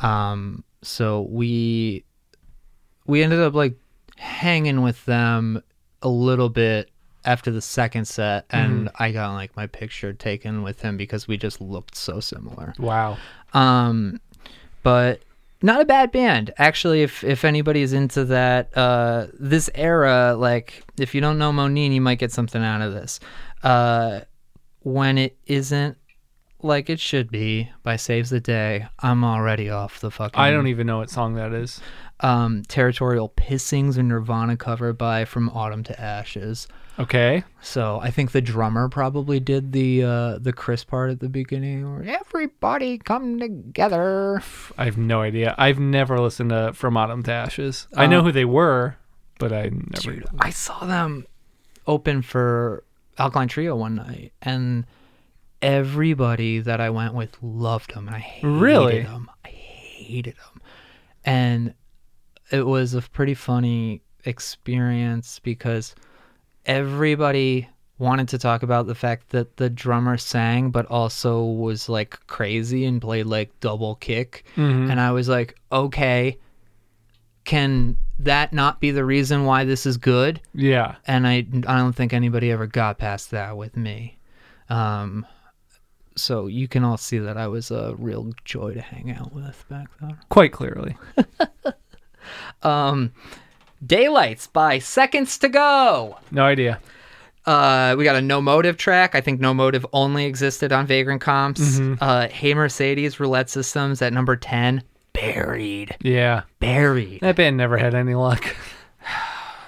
um 0.02 0.64
so 0.82 1.22
we 1.30 2.04
we 3.06 3.22
ended 3.22 3.40
up 3.40 3.54
like 3.54 3.74
hanging 4.16 4.82
with 4.82 5.04
them 5.06 5.62
a 6.02 6.08
little 6.08 6.48
bit 6.48 6.90
after 7.24 7.50
the 7.52 7.60
second 7.60 8.04
set 8.06 8.44
and 8.50 8.88
i 8.98 9.12
got 9.12 9.32
like 9.34 9.54
my 9.56 9.66
picture 9.66 10.12
taken 10.12 10.62
with 10.62 10.80
him 10.82 10.96
because 10.96 11.28
we 11.28 11.36
just 11.36 11.60
looked 11.60 11.96
so 11.96 12.18
similar 12.20 12.74
Wow. 12.78 13.16
um, 13.52 14.20
but 14.82 15.22
not 15.64 15.80
a 15.80 15.84
bad 15.84 16.10
band 16.10 16.52
actually. 16.58 17.02
If 17.02 17.22
if 17.22 17.44
anybody's 17.44 17.92
into 17.92 18.24
that, 18.24 18.76
uh, 18.76 19.28
this 19.38 19.70
era, 19.76 20.34
like 20.36 20.82
if 20.98 21.14
you 21.14 21.20
don't 21.20 21.38
know 21.38 21.52
Moneen, 21.52 21.92
you 21.94 22.00
might 22.00 22.18
get 22.18 22.32
something 22.32 22.60
out 22.60 22.82
of 22.82 22.92
this. 22.92 23.20
Uh, 23.62 24.22
when 24.80 25.18
it 25.18 25.36
isn't 25.46 25.96
like 26.64 26.88
it 26.90 27.00
should 27.00 27.30
be 27.30 27.70
by 27.82 27.96
Saves 27.96 28.30
the 28.30 28.40
Day, 28.40 28.86
I'm 29.00 29.24
already 29.24 29.68
off 29.70 30.00
the 30.00 30.10
fucking. 30.10 30.38
I 30.40 30.50
don't 30.50 30.66
even 30.68 30.86
know 30.86 30.98
what 30.98 31.10
song 31.10 31.34
that 31.34 31.52
is. 31.52 31.80
Um, 32.20 32.62
territorial 32.68 33.28
pissings 33.30 33.96
and 33.98 34.08
Nirvana 34.08 34.56
cover 34.56 34.92
by 34.92 35.24
From 35.24 35.48
Autumn 35.50 35.82
to 35.84 36.00
Ashes. 36.00 36.68
Okay. 36.98 37.42
So 37.62 37.98
I 38.00 38.10
think 38.10 38.32
the 38.32 38.40
drummer 38.40 38.88
probably 38.88 39.40
did 39.40 39.72
the 39.72 40.04
uh, 40.04 40.38
the 40.38 40.52
Krist 40.52 40.86
part 40.86 41.10
at 41.10 41.20
the 41.20 41.28
beginning, 41.28 41.84
or 41.84 42.02
everybody 42.02 42.98
come 42.98 43.40
together. 43.40 44.42
I 44.78 44.84
have 44.84 44.98
no 44.98 45.22
idea. 45.22 45.54
I've 45.58 45.78
never 45.80 46.20
listened 46.20 46.50
to 46.50 46.72
From 46.74 46.96
Autumn 46.96 47.22
to 47.24 47.32
Ashes. 47.32 47.88
I 47.96 48.06
know 48.06 48.20
Uh, 48.20 48.24
who 48.24 48.32
they 48.32 48.44
were, 48.44 48.96
but 49.38 49.52
I 49.52 49.70
never. 49.72 50.14
Dude, 50.16 50.26
I 50.38 50.50
saw 50.50 50.84
them 50.84 51.26
open 51.86 52.22
for 52.22 52.84
Alkaline 53.18 53.48
Trio 53.48 53.74
one 53.74 53.94
night, 53.96 54.32
and 54.42 54.84
everybody 55.62 56.58
that 56.60 56.80
I 56.80 56.90
went 56.90 57.14
with 57.14 57.36
loved 57.42 57.94
them, 57.94 58.06
and 58.08 58.16
I 58.16 58.20
hated 58.20 58.48
Really? 58.60 59.02
them. 59.02 59.30
I 59.44 59.48
hated 59.48 60.34
them, 60.36 60.60
and 61.24 61.74
it 62.50 62.66
was 62.66 62.92
a 62.94 63.00
pretty 63.02 63.34
funny 63.34 64.02
experience 64.24 65.38
because 65.42 65.94
everybody 66.66 67.68
wanted 67.98 68.28
to 68.28 68.38
talk 68.38 68.62
about 68.62 68.86
the 68.86 68.94
fact 68.94 69.28
that 69.30 69.56
the 69.56 69.70
drummer 69.70 70.16
sang 70.16 70.70
but 70.70 70.86
also 70.86 71.44
was 71.44 71.88
like 71.88 72.18
crazy 72.26 72.84
and 72.84 73.00
played 73.00 73.26
like 73.26 73.50
double 73.60 73.94
kick 73.96 74.44
Mhm. 74.56 74.90
and 74.90 75.00
i 75.00 75.10
was 75.12 75.28
like 75.28 75.56
okay 75.70 76.36
can 77.44 77.96
that 78.18 78.52
not 78.52 78.80
be 78.80 78.90
the 78.90 79.04
reason 79.04 79.44
why 79.44 79.64
this 79.64 79.86
is 79.86 79.96
good 79.96 80.40
Yeah. 80.54 80.96
and 81.06 81.26
I 81.26 81.38
I 81.66 81.76
don't 81.78 81.92
think 81.92 82.12
anybody 82.12 82.50
ever 82.52 82.66
got 82.68 82.98
past 82.98 83.30
that 83.32 83.56
with 83.56 83.76
me. 83.76 84.18
Um, 84.68 85.26
so 86.16 86.46
you 86.46 86.68
can 86.68 86.84
all 86.84 86.96
see 86.96 87.18
that 87.18 87.36
I 87.36 87.46
was 87.48 87.70
a 87.70 87.94
real 87.98 88.32
joy 88.44 88.74
to 88.74 88.80
hang 88.80 89.10
out 89.12 89.32
with 89.32 89.64
back 89.68 89.88
then. 90.00 90.18
Quite 90.28 90.52
clearly. 90.52 90.96
Um, 92.62 93.12
Daylights 93.84 94.46
by 94.46 94.78
Seconds 94.78 95.38
to 95.38 95.48
Go. 95.48 96.18
No 96.30 96.44
idea. 96.44 96.78
Uh, 97.44 97.96
we 97.98 98.04
got 98.04 98.14
a 98.14 98.22
No 98.22 98.40
Motive 98.40 98.76
track. 98.76 99.16
I 99.16 99.20
think 99.20 99.40
No 99.40 99.52
Motive 99.52 99.84
only 99.92 100.26
existed 100.26 100.70
on 100.72 100.86
Vagrant 100.86 101.20
Comps. 101.20 101.80
Uh, 102.00 102.28
Hey 102.28 102.54
Mercedes 102.54 103.18
Roulette 103.18 103.50
Systems 103.50 104.00
at 104.00 104.12
number 104.12 104.36
ten. 104.36 104.82
Buried, 105.12 105.96
Yeah. 106.00 106.42
buried. 106.60 107.20
That 107.20 107.36
band 107.36 107.56
never 107.56 107.76
had 107.76 107.94
any 107.94 108.14
luck. 108.14 108.44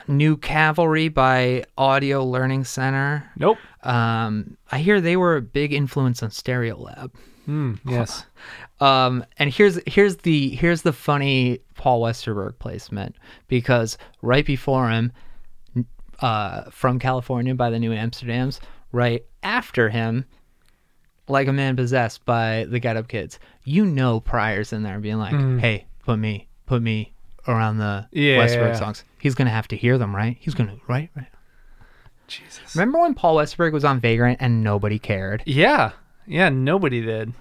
New 0.08 0.36
Cavalry 0.36 1.08
by 1.08 1.64
Audio 1.78 2.24
Learning 2.24 2.64
Center. 2.64 3.30
Nope. 3.36 3.58
Um, 3.82 4.56
I 4.70 4.78
hear 4.78 5.00
they 5.00 5.16
were 5.16 5.36
a 5.36 5.42
big 5.42 5.72
influence 5.72 6.22
on 6.22 6.30
Stereolab. 6.30 7.10
Hmm. 7.46 7.74
Yes. 7.86 8.24
Um, 8.80 9.24
and 9.38 9.54
here's 9.54 9.78
here's 9.86 10.16
the 10.16 10.50
here's 10.50 10.82
the 10.82 10.92
funny 10.92 11.60
Paul 11.76 12.02
Westerberg 12.02 12.58
placement 12.58 13.14
because 13.46 13.96
right 14.20 14.44
before 14.44 14.90
him, 14.90 15.12
uh, 16.20 16.64
from 16.70 16.98
California 16.98 17.54
by 17.54 17.70
the 17.70 17.78
New 17.78 17.92
Amsterdams, 17.92 18.58
right 18.90 19.24
after 19.44 19.88
him, 19.90 20.24
like 21.28 21.46
a 21.46 21.52
man 21.52 21.76
possessed 21.76 22.24
by 22.26 22.66
the 22.68 22.80
Get 22.80 22.96
Up 22.96 23.06
Kids. 23.06 23.38
You 23.62 23.86
know, 23.86 24.18
Pryor's 24.20 24.72
in 24.72 24.82
there 24.82 24.98
being 24.98 25.18
like, 25.18 25.60
"Hey, 25.60 25.86
put 26.04 26.18
me, 26.18 26.48
put 26.66 26.82
me 26.82 27.13
around 27.48 27.78
the 27.78 28.06
Yeah. 28.12 28.38
Westerberg 28.38 28.76
songs." 28.78 29.04
He's 29.20 29.34
gonna 29.34 29.50
have 29.50 29.68
to 29.68 29.76
hear 29.76 29.96
them, 29.98 30.14
right? 30.14 30.36
He's 30.40 30.54
gonna 30.54 30.76
right, 30.88 31.10
right. 31.16 31.26
Jesus. 32.26 32.74
Remember 32.74 33.00
when 33.00 33.14
Paul 33.14 33.36
Westerberg 33.36 33.72
was 33.72 33.84
on 33.84 34.00
Vagrant 34.00 34.38
and 34.40 34.62
nobody 34.64 34.98
cared? 34.98 35.42
Yeah. 35.46 35.92
Yeah. 36.26 36.48
Nobody 36.48 37.02
did. 37.02 37.34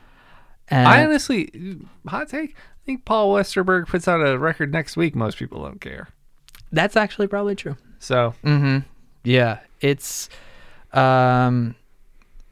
And 0.70 0.88
I 0.88 1.04
honestly, 1.06 1.78
hot 2.08 2.28
take. 2.30 2.52
I 2.56 2.86
think 2.86 3.06
Paul 3.06 3.34
Westerberg 3.34 3.88
puts 3.88 4.08
out 4.08 4.26
a 4.26 4.38
record 4.38 4.72
next 4.74 4.98
week. 4.98 5.16
Most 5.16 5.38
people 5.38 5.62
don't 5.64 5.80
care. 5.80 6.10
that's 6.72 6.96
actually 6.98 7.28
probably 7.28 7.56
true. 7.56 7.78
So 8.00 8.34
Mm-hmm. 8.44 8.80
Yeah, 9.24 9.60
it's 9.80 10.28
um 10.92 11.76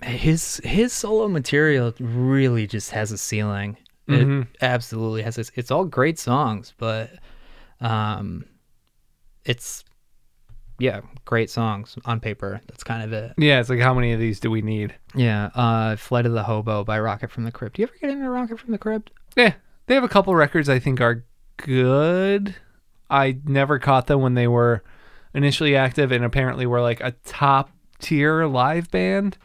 his 0.04 0.62
his 0.64 0.94
solo 0.94 1.28
material 1.28 1.94
really 2.00 2.66
just 2.68 2.92
has 2.92 3.12
a 3.12 3.18
ceiling. 3.18 3.78
Mhm. 4.08 4.44
It 4.44 4.48
absolutely 4.62 5.22
has. 5.24 5.36
This, 5.36 5.52
it's 5.56 5.70
all 5.72 5.86
great 5.86 6.18
songs, 6.18 6.74
but 6.78 7.12
um, 7.82 8.46
it's 9.46 9.84
yeah, 10.80 11.02
great 11.26 11.50
songs 11.50 11.96
on 12.06 12.20
paper. 12.20 12.60
That's 12.68 12.84
kind 12.84 13.04
of 13.04 13.14
it. 13.14 13.34
yeah, 13.38 13.60
it's 13.60 13.70
like 13.70 13.80
how 13.80 13.94
many 13.94 14.14
of 14.14 14.20
these 14.20 14.40
do 14.40 14.50
we 14.50 14.62
need? 14.62 14.96
Yeah. 15.14 15.50
Uh, 15.54 15.96
Flight 15.96 16.26
of 16.26 16.34
the 16.34 16.44
Hobo 16.44 16.84
by 16.84 17.00
Rocket 17.00 17.30
from 17.30 17.44
the 17.44 17.52
Crypt. 17.52 17.76
Do 17.76 17.84
you 17.84 17.88
ever 17.88 17.98
get 18.02 18.10
into 18.10 18.30
Rocket 18.30 18.60
from 18.60 18.72
the 18.72 18.78
Crypt? 18.80 19.12
Yeah, 19.36 19.54
they 19.86 19.94
have 19.96 20.04
a 20.04 20.10
couple 20.10 20.34
records 20.36 20.70
I 20.70 20.80
think 20.80 21.00
are 21.00 21.24
good. 21.58 22.56
I 23.10 23.38
never 23.46 23.78
caught 23.78 24.08
them 24.08 24.22
when 24.22 24.34
they 24.34 24.48
were 24.48 24.84
initially 25.34 25.76
active 25.76 26.12
and 26.12 26.24
apparently 26.26 26.66
were 26.66 26.82
like 26.82 27.02
a 27.02 27.12
top 27.26 27.70
tier 28.00 28.46
live 28.46 28.90
band. 28.90 29.38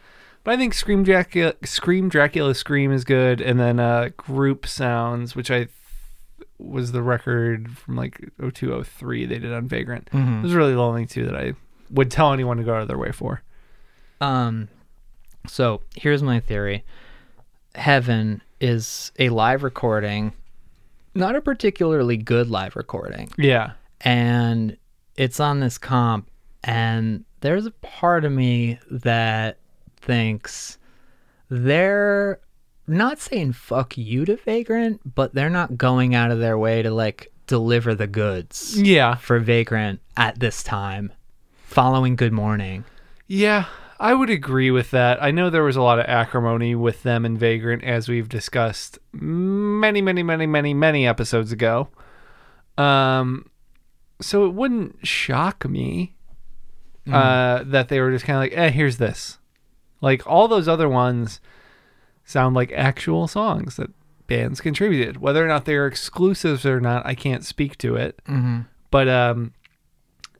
But 0.43 0.53
I 0.53 0.57
think 0.57 0.73
Scream 0.73 1.03
Dracula, 1.03 1.53
Scream 1.65 2.09
Dracula 2.09 2.55
Scream 2.55 2.91
is 2.91 3.03
good, 3.03 3.41
and 3.41 3.59
then 3.59 3.79
uh, 3.79 4.09
Group 4.15 4.65
Sounds, 4.65 5.35
which 5.35 5.51
I 5.51 5.67
was 6.59 6.91
the 6.91 7.03
record 7.03 7.69
from 7.77 7.95
like 7.95 8.19
0203 8.39 9.25
they 9.25 9.39
did 9.39 9.53
on 9.53 9.67
Vagrant. 9.67 10.09
Mhm. 10.11 10.41
Those 10.41 10.53
are 10.53 10.57
really 10.57 10.73
the 10.73 10.81
only 10.83 11.05
two 11.05 11.25
that 11.25 11.35
I 11.35 11.53
would 11.91 12.09
tell 12.11 12.33
anyone 12.33 12.57
to 12.57 12.63
go 12.63 12.73
out 12.73 12.81
of 12.81 12.87
their 12.87 12.97
way 12.97 13.11
for. 13.11 13.41
Um, 14.21 14.67
so 15.47 15.81
here's 15.95 16.23
my 16.23 16.39
theory: 16.39 16.83
Heaven 17.75 18.41
is 18.59 19.11
a 19.19 19.29
live 19.29 19.61
recording, 19.63 20.33
not 21.13 21.35
a 21.35 21.41
particularly 21.41 22.17
good 22.17 22.49
live 22.49 22.75
recording, 22.75 23.29
Yeah. 23.37 23.73
and 24.01 24.75
it's 25.15 25.39
on 25.39 25.59
this 25.59 25.77
comp, 25.77 26.27
and 26.63 27.23
there's 27.41 27.67
a 27.67 27.71
part 27.71 28.25
of 28.25 28.31
me 28.31 28.79
that 28.89 29.59
thinks 29.97 30.79
they're 31.49 32.39
not 32.87 33.19
saying 33.19 33.53
fuck 33.53 33.97
you 33.97 34.25
to 34.25 34.37
Vagrant, 34.37 35.15
but 35.15 35.33
they're 35.33 35.49
not 35.49 35.77
going 35.77 36.15
out 36.15 36.31
of 36.31 36.39
their 36.39 36.57
way 36.57 36.81
to 36.81 36.91
like 36.91 37.31
deliver 37.47 37.93
the 37.95 38.07
goods 38.07 38.79
Yeah. 38.79 39.15
for 39.15 39.39
Vagrant 39.39 39.99
at 40.15 40.39
this 40.39 40.63
time, 40.63 41.11
following 41.65 42.15
Good 42.15 42.33
Morning. 42.33 42.83
Yeah, 43.27 43.65
I 43.99 44.13
would 44.13 44.29
agree 44.29 44.71
with 44.71 44.91
that. 44.91 45.21
I 45.21 45.31
know 45.31 45.49
there 45.49 45.63
was 45.63 45.75
a 45.75 45.81
lot 45.81 45.99
of 45.99 46.05
acrimony 46.05 46.75
with 46.75 47.03
them 47.03 47.25
and 47.25 47.37
Vagrant, 47.37 47.83
as 47.83 48.07
we've 48.07 48.29
discussed 48.29 48.99
many, 49.11 50.01
many, 50.01 50.23
many, 50.23 50.45
many, 50.45 50.73
many 50.73 51.05
episodes 51.07 51.51
ago. 51.51 51.89
Um, 52.77 53.49
so 54.21 54.45
it 54.45 54.53
wouldn't 54.53 55.05
shock 55.05 55.67
me 55.67 56.15
uh, 57.11 57.63
that 57.65 57.87
they 57.89 57.99
were 57.99 58.11
just 58.11 58.25
kind 58.25 58.37
of 58.37 58.41
like, 58.43 58.53
"Eh, 58.57 58.69
here's 58.69 58.97
this." 58.97 59.39
Like 60.01 60.27
all 60.27 60.47
those 60.47 60.67
other 60.67 60.87
ones 60.89 61.39
sound 62.27 62.55
like 62.55 62.71
actual 62.73 63.27
songs 63.27 63.77
that 63.77 63.89
bands 64.27 64.61
contributed. 64.61 65.17
Whether 65.17 65.43
or 65.43 65.47
not 65.47 65.65
they're 65.65 65.87
exclusives 65.87 66.65
or 66.65 66.79
not, 66.79 67.05
I 67.05 67.15
can't 67.15 67.43
speak 67.43 67.77
to 67.79 67.95
it. 67.95 68.19
Mm-hmm. 68.27 68.59
But 68.91 69.07
um, 69.07 69.53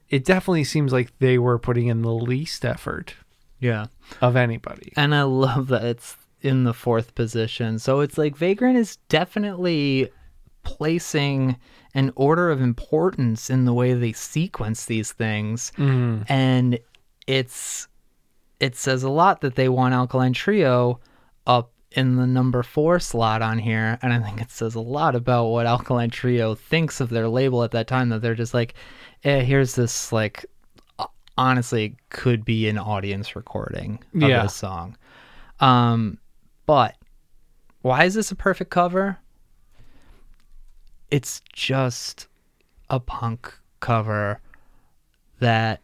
it 0.08 0.24
definitely 0.24 0.64
seems 0.64 0.92
like 0.92 1.18
they 1.18 1.38
were 1.38 1.58
putting 1.58 1.86
in 1.88 2.02
the 2.02 2.12
least 2.12 2.64
effort 2.64 3.14
Yeah. 3.58 3.86
of 4.20 4.36
anybody. 4.36 4.92
And 4.96 5.14
I 5.14 5.22
love 5.22 5.68
that 5.68 5.82
it's 5.84 6.16
in 6.42 6.64
the 6.64 6.74
fourth 6.74 7.14
position. 7.14 7.78
So 7.78 8.00
it's 8.00 8.16
like 8.18 8.36
Vagrant 8.36 8.76
is 8.76 8.96
definitely 9.08 10.10
placing 10.62 11.56
an 11.94 12.12
order 12.16 12.50
of 12.50 12.60
importance 12.60 13.48
in 13.50 13.64
the 13.64 13.72
way 13.72 13.94
they 13.94 14.12
sequence 14.12 14.84
these 14.84 15.12
things. 15.12 15.72
Mm. 15.78 16.24
And 16.28 16.78
it's 17.26 17.88
it 18.60 18.76
says 18.76 19.02
a 19.02 19.08
lot 19.10 19.40
that 19.40 19.54
they 19.54 19.68
want 19.68 19.94
Alkaline 19.94 20.32
Trio 20.32 21.00
up 21.46 21.70
in 21.92 22.16
the 22.16 22.26
number 22.26 22.62
four 22.62 22.98
slot 23.00 23.40
on 23.42 23.58
here. 23.58 23.98
And 24.02 24.12
I 24.12 24.20
think 24.20 24.40
it 24.40 24.50
says 24.50 24.74
a 24.74 24.80
lot 24.80 25.14
about 25.14 25.46
what 25.46 25.66
Alkaline 25.66 26.10
Trio 26.10 26.54
thinks 26.54 27.00
of 27.00 27.08
their 27.08 27.28
label 27.28 27.62
at 27.64 27.70
that 27.70 27.86
time 27.86 28.10
that 28.10 28.20
they're 28.20 28.34
just 28.34 28.54
like, 28.54 28.74
eh, 29.24 29.40
here's 29.42 29.74
this 29.74 30.12
like 30.12 30.44
honestly 31.36 31.96
could 32.10 32.44
be 32.44 32.68
an 32.68 32.76
audience 32.78 33.36
recording 33.36 34.02
of 34.16 34.22
Yeah. 34.22 34.42
this 34.42 34.54
song. 34.54 34.96
Um, 35.60 36.18
but 36.66 36.96
why 37.82 38.04
is 38.04 38.14
this 38.14 38.30
a 38.32 38.36
perfect 38.36 38.70
cover? 38.70 39.18
It's 41.10 41.40
just 41.52 42.26
a 42.90 43.00
punk 43.00 43.54
cover 43.80 44.40
that 45.40 45.80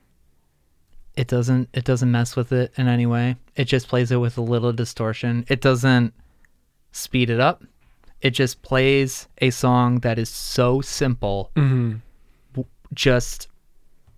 it 1.17 1.29
doesn't 1.29 1.69
it 1.73 1.85
doesn't 1.85 2.11
mess 2.11 2.35
with 2.37 2.53
it 2.53 2.73
in 2.77 2.89
any 2.89 3.07
way. 3.07 3.37
It 3.57 3.65
just 3.67 3.89
plays 3.89 4.11
it 4.11 4.17
with 4.17 4.37
a 4.39 4.43
little 4.43 4.73
distortion. 4.73 5.45
It 5.49 5.61
doesn't 5.61 6.13
speed 6.93 7.31
it 7.31 7.41
up. 7.41 7.63
It 8.21 8.31
just 8.31 8.63
plays 8.63 9.29
a 9.39 9.51
song 9.51 10.01
that 10.01 10.19
is 10.19 10.29
so 10.29 10.81
simple 10.81 11.51
hmm 11.57 11.95
just 12.93 13.49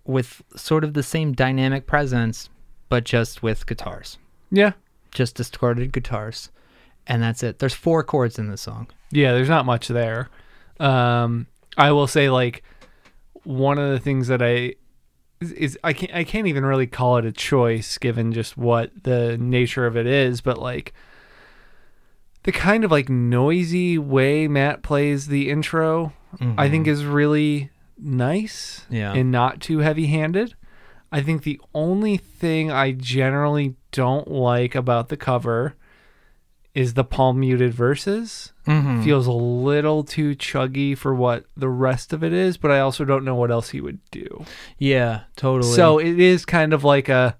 with 0.05 0.41
sort 0.55 0.83
of 0.83 0.93
the 0.93 1.01
same 1.03 1.33
dynamic 1.33 1.87
presence, 1.87 2.49
but 2.89 3.03
just 3.03 3.41
with 3.43 3.65
guitars, 3.65 4.17
Yeah. 4.51 4.73
just 5.11 5.35
distorted 5.35 5.91
guitars, 5.91 6.49
and 7.07 7.21
that's 7.23 7.41
it. 7.43 7.57
There's 7.59 7.73
four 7.73 8.03
chords 8.03 8.37
in 8.37 8.49
the 8.49 8.57
song. 8.57 8.87
Yeah, 9.11 9.33
there's 9.33 9.49
not 9.49 9.65
much 9.65 9.87
there. 9.87 10.29
Um, 10.79 11.47
I 11.75 11.91
will 11.91 12.05
say 12.07 12.29
like 12.29 12.63
one 13.43 13.79
of 13.79 13.89
the 13.91 13.99
things 13.99 14.27
that 14.27 14.41
I 14.43 14.75
is, 15.39 15.77
I 15.83 15.93
can't 15.93 16.13
I 16.13 16.23
can't 16.23 16.47
even 16.47 16.65
really 16.65 16.87
call 16.87 17.17
it 17.17 17.25
a 17.25 17.31
choice 17.31 17.97
given 17.97 18.33
just 18.33 18.57
what 18.57 18.91
the 19.03 19.37
nature 19.37 19.85
of 19.85 19.95
it 19.95 20.07
is, 20.07 20.41
but 20.41 20.57
like 20.57 20.93
the 22.43 22.51
kind 22.51 22.83
of 22.83 22.91
like 22.91 23.09
noisy 23.09 23.97
way 23.97 24.47
Matt 24.47 24.81
plays 24.81 25.27
the 25.27 25.49
intro, 25.49 26.13
I 26.57 26.69
think 26.69 26.85
mm-hmm. 26.85 26.93
is 26.93 27.05
really 27.05 27.71
nice 27.97 28.85
Yeah. 28.89 29.13
and 29.13 29.31
not 29.31 29.59
too 29.59 29.79
heavy-handed. 29.79 30.55
I 31.11 31.21
think 31.21 31.43
the 31.43 31.59
only 31.73 32.17
thing 32.17 32.71
I 32.71 32.91
generally 32.91 33.75
don't 33.91 34.29
like 34.29 34.75
about 34.75 35.09
the 35.09 35.17
cover 35.17 35.75
is 36.73 36.93
the 36.93 37.03
palm 37.03 37.39
muted 37.39 37.73
verses 37.73 38.53
Mhm. 38.67 39.03
feels 39.03 39.25
a 39.27 39.31
little 39.31 40.03
too 40.03 40.35
chuggy 40.35 40.95
for 40.97 41.15
what 41.15 41.45
the 41.55 41.69
rest 41.69 42.11
of 42.13 42.23
it 42.23 42.33
is, 42.33 42.57
but 42.57 42.69
I 42.69 42.79
also 42.79 43.05
don't 43.05 43.23
know 43.25 43.35
what 43.35 43.49
else 43.49 43.69
he 43.69 43.81
would 43.81 43.99
do. 44.11 44.45
yeah, 44.77 45.21
totally. 45.35 45.73
So 45.73 45.97
it 45.99 46.19
is 46.19 46.45
kind 46.45 46.73
of 46.73 46.83
like 46.83 47.07
a, 47.09 47.35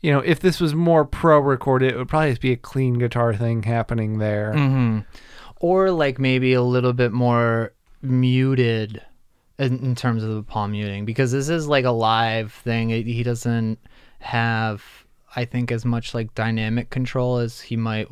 you 0.00 0.10
know, 0.10 0.20
if 0.20 0.40
this 0.40 0.60
was 0.60 0.74
more 0.74 1.04
pro 1.04 1.38
recorded, 1.38 1.92
it 1.92 1.96
would 1.96 2.08
probably 2.08 2.30
just 2.30 2.40
be 2.40 2.52
a 2.52 2.56
clean 2.56 2.94
guitar 2.94 3.34
thing 3.34 3.62
happening 3.62 4.18
there. 4.18 4.52
hmm 4.52 5.00
Or 5.60 5.90
like 5.90 6.18
maybe 6.18 6.54
a 6.54 6.62
little 6.62 6.92
bit 6.92 7.12
more 7.12 7.72
muted 8.00 9.00
in, 9.58 9.78
in 9.80 9.94
terms 9.94 10.22
of 10.24 10.30
the 10.34 10.42
palm 10.42 10.72
muting 10.72 11.04
because 11.04 11.30
this 11.32 11.48
is 11.48 11.66
like 11.68 11.84
a 11.84 11.90
live 11.90 12.52
thing. 12.52 12.90
It, 12.90 13.06
he 13.06 13.22
doesn't 13.22 13.78
have, 14.20 14.82
I 15.36 15.44
think, 15.44 15.70
as 15.70 15.84
much 15.84 16.14
like 16.14 16.34
dynamic 16.34 16.90
control 16.90 17.38
as 17.38 17.60
he 17.60 17.76
might 17.76 18.08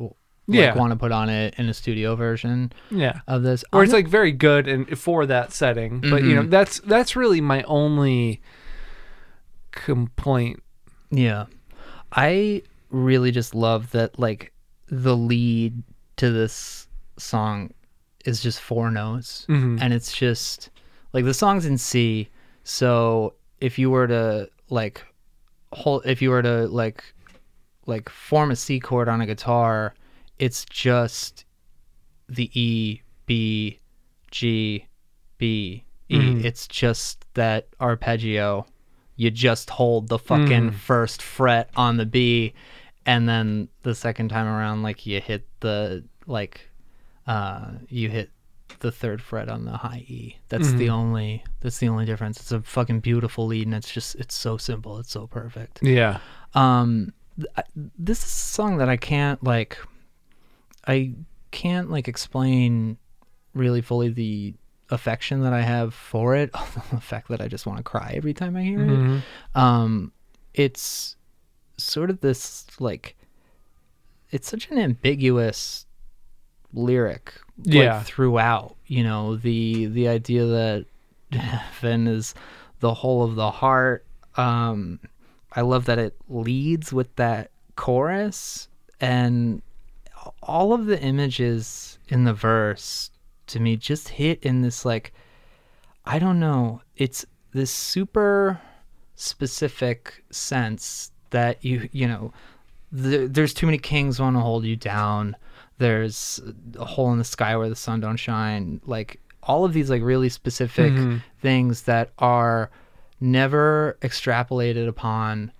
like, 0.47 0.57
Yeah. 0.57 0.75
want 0.75 0.91
to 0.91 0.95
put 0.97 1.11
on 1.11 1.29
it 1.29 1.53
in 1.57 1.69
a 1.69 1.73
studio 1.73 2.15
version 2.15 2.71
Yeah. 2.89 3.19
of 3.27 3.43
this. 3.43 3.63
Or 3.71 3.83
it's 3.83 3.93
like 3.93 4.07
very 4.07 4.31
good 4.31 4.67
and 4.67 4.97
for 4.97 5.25
that 5.25 5.51
setting, 5.53 6.01
but 6.01 6.23
you 6.23 6.35
know 6.35 6.43
Mhm. 6.43 6.49
that's 6.49 6.79
that's 6.79 7.15
really 7.15 7.41
my 7.41 7.63
only 7.63 8.41
complaint. 9.71 10.61
Yeah. 11.09 11.45
I 12.11 12.63
really 12.89 13.31
just 13.31 13.55
love 13.55 13.91
that 13.91 14.19
like 14.19 14.51
the 14.87 15.15
lead 15.15 15.81
to 16.17 16.31
this 16.31 16.87
song 17.17 17.71
is 18.25 18.41
just 18.41 18.59
four 18.59 18.91
notes 18.91 19.45
Mhm. 19.49 19.79
and 19.81 19.93
it's 19.93 20.11
just 20.15 20.69
like 21.13 21.23
the 21.25 21.33
song's 21.33 21.65
in 21.65 21.77
C. 21.77 22.29
So 22.63 23.35
if 23.59 23.79
you 23.79 23.89
were 23.89 24.07
to 24.07 24.49
like 24.69 25.03
hold 25.71 26.05
if 26.05 26.21
you 26.21 26.29
were 26.29 26.41
to 26.41 26.67
like 26.67 27.03
like 27.87 28.09
form 28.09 28.51
a 28.51 28.55
C 28.55 28.79
chord 28.79 29.07
on 29.07 29.21
a 29.21 29.25
guitar, 29.25 29.93
it's 30.41 30.65
just 30.65 31.45
the 32.27 32.49
E 32.59 33.01
B 33.25 33.79
G 34.31 34.85
B 35.37 35.83
E. 36.09 36.15
Mhm. 36.17 36.43
It's 36.43 36.67
just 36.67 37.25
that 37.35 37.67
arpeggio. 37.79 38.65
You 39.15 39.29
just 39.31 39.69
hold 39.69 40.07
the 40.07 40.17
fucking 40.19 40.71
Mhm. 40.71 40.73
first 40.73 41.21
fret 41.21 41.69
on 41.75 41.97
the 41.97 42.05
B 42.05 42.53
and 43.05 43.27
then 43.29 43.67
the 43.83 43.93
second 43.95 44.29
time 44.29 44.47
around 44.47 44.83
like 44.83 45.05
you 45.05 45.19
hit 45.21 45.45
the 45.59 46.03
like 46.27 46.69
uh 47.27 47.71
you 47.89 48.09
hit 48.09 48.31
the 48.79 48.91
third 48.91 49.21
fret 49.21 49.47
on 49.49 49.65
the 49.65 49.77
high 49.77 50.05
E. 50.07 50.37
That's 50.49 50.71
the 50.73 50.87
Mhm. 50.87 50.91
only 50.91 51.43
that's 51.59 51.77
the 51.77 51.87
only 51.89 52.05
difference. 52.05 52.39
It's 52.39 52.51
a 52.51 52.61
fucking 52.61 53.01
beautiful 53.01 53.45
lead 53.45 53.67
and 53.67 53.75
it's 53.75 53.91
just 53.91 54.15
it's 54.15 54.33
so 54.35 54.57
simple. 54.57 54.97
It's 54.99 55.11
so 55.11 55.27
perfect. 55.27 55.79
Yeah. 55.83 56.19
Um 56.55 57.13
th- 57.37 57.47
this 57.97 58.19
is 58.19 58.25
a 58.25 58.29
song 58.29 58.77
that 58.77 58.89
I 58.89 58.97
can't 58.97 59.43
like 59.43 59.77
I 60.87 61.13
can't 61.51 61.89
like 61.91 62.07
explain 62.07 62.97
really 63.53 63.81
fully 63.81 64.09
the 64.09 64.53
affection 64.89 65.41
that 65.41 65.53
I 65.53 65.61
have 65.61 65.93
for 65.93 66.35
it. 66.35 66.51
the 66.91 66.99
fact 67.01 67.27
that 67.29 67.41
I 67.41 67.47
just 67.47 67.65
want 67.65 67.77
to 67.77 67.83
cry 67.83 68.13
every 68.15 68.33
time 68.33 68.55
I 68.55 68.63
hear 68.63 68.81
it 68.83 68.99
Mhm. 68.99 69.21
um 69.55 70.11
it's 70.53 71.15
sort 71.77 72.09
of 72.09 72.19
this 72.21 72.65
like 72.79 73.15
it's 74.31 74.49
such 74.49 74.69
an 74.69 74.77
ambiguous 74.77 75.85
lyric 76.73 77.33
like, 77.65 77.73
Yeah. 77.73 78.03
throughout 78.03 78.75
you 78.87 79.03
know 79.03 79.35
the 79.35 79.85
the 79.87 80.07
idea 80.07 80.45
that 80.45 80.85
heaven 81.31 82.07
is 82.07 82.33
the 82.79 82.93
whole 82.93 83.23
of 83.23 83.35
the 83.35 83.51
heart 83.51 84.05
um 84.37 84.99
i 85.53 85.61
love 85.61 85.85
that 85.85 85.99
it 85.99 86.15
leads 86.29 86.91
with 86.93 87.13
that 87.17 87.51
chorus 87.75 88.67
and 88.99 89.61
all 90.41 90.73
of 90.73 90.85
the 90.85 90.99
images 91.01 91.97
in 92.07 92.23
the 92.23 92.33
verse 92.33 93.11
to 93.47 93.59
me 93.59 93.75
just 93.77 94.09
hit 94.09 94.41
in 94.43 94.61
this 94.61 94.85
like 94.85 95.13
I 96.05 96.17
don't 96.19 96.39
know, 96.39 96.81
it's 96.97 97.25
this 97.53 97.69
super 97.71 98.59
specific 99.15 100.23
sense 100.31 101.11
that 101.29 101.63
you 101.63 101.87
you 101.91 102.07
know 102.07 102.33
the, 102.91 103.27
there's 103.27 103.53
too 103.53 103.65
many 103.65 103.77
kings 103.77 104.19
want 104.19 104.35
to 104.35 104.41
hold 104.41 104.65
you 104.65 104.75
down. 104.75 105.35
There's 105.77 106.39
a 106.77 106.85
hole 106.85 107.11
in 107.11 107.17
the 107.19 107.23
sky 107.23 107.55
where 107.55 107.69
the 107.69 107.75
sun 107.75 108.01
don't 108.01 108.17
shine. 108.17 108.81
Like 108.85 109.19
all 109.43 109.63
of 109.63 109.73
these 109.73 109.89
like 109.89 110.01
really 110.03 110.29
specific 110.29 110.93
Mhm. 110.93 111.21
things 111.39 111.83
that 111.83 112.11
are 112.19 112.69
never 113.19 113.97
extrapolated 114.01 114.87
upon. 114.87 115.51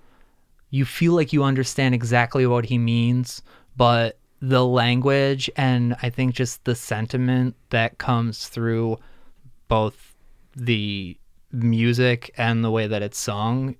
You 0.72 0.86
feel 0.86 1.14
like 1.14 1.32
you 1.34 1.44
understand 1.44 1.96
exactly 1.96 2.46
what 2.46 2.66
he 2.66 2.78
means, 2.78 3.42
but 3.78 4.18
the 4.42 4.66
language 4.66 5.50
and 5.56 5.96
I 6.02 6.10
think 6.10 6.34
just 6.36 6.64
the 6.66 6.76
sentiment 6.76 7.56
that 7.70 7.98
comes 8.00 8.48
through 8.48 8.98
both 9.68 10.16
the 10.56 11.18
music 11.52 12.34
and 12.38 12.64
the 12.64 12.72
way 12.72 12.88
that 12.88 13.02
it's 13.04 13.20
sung, 13.20 13.76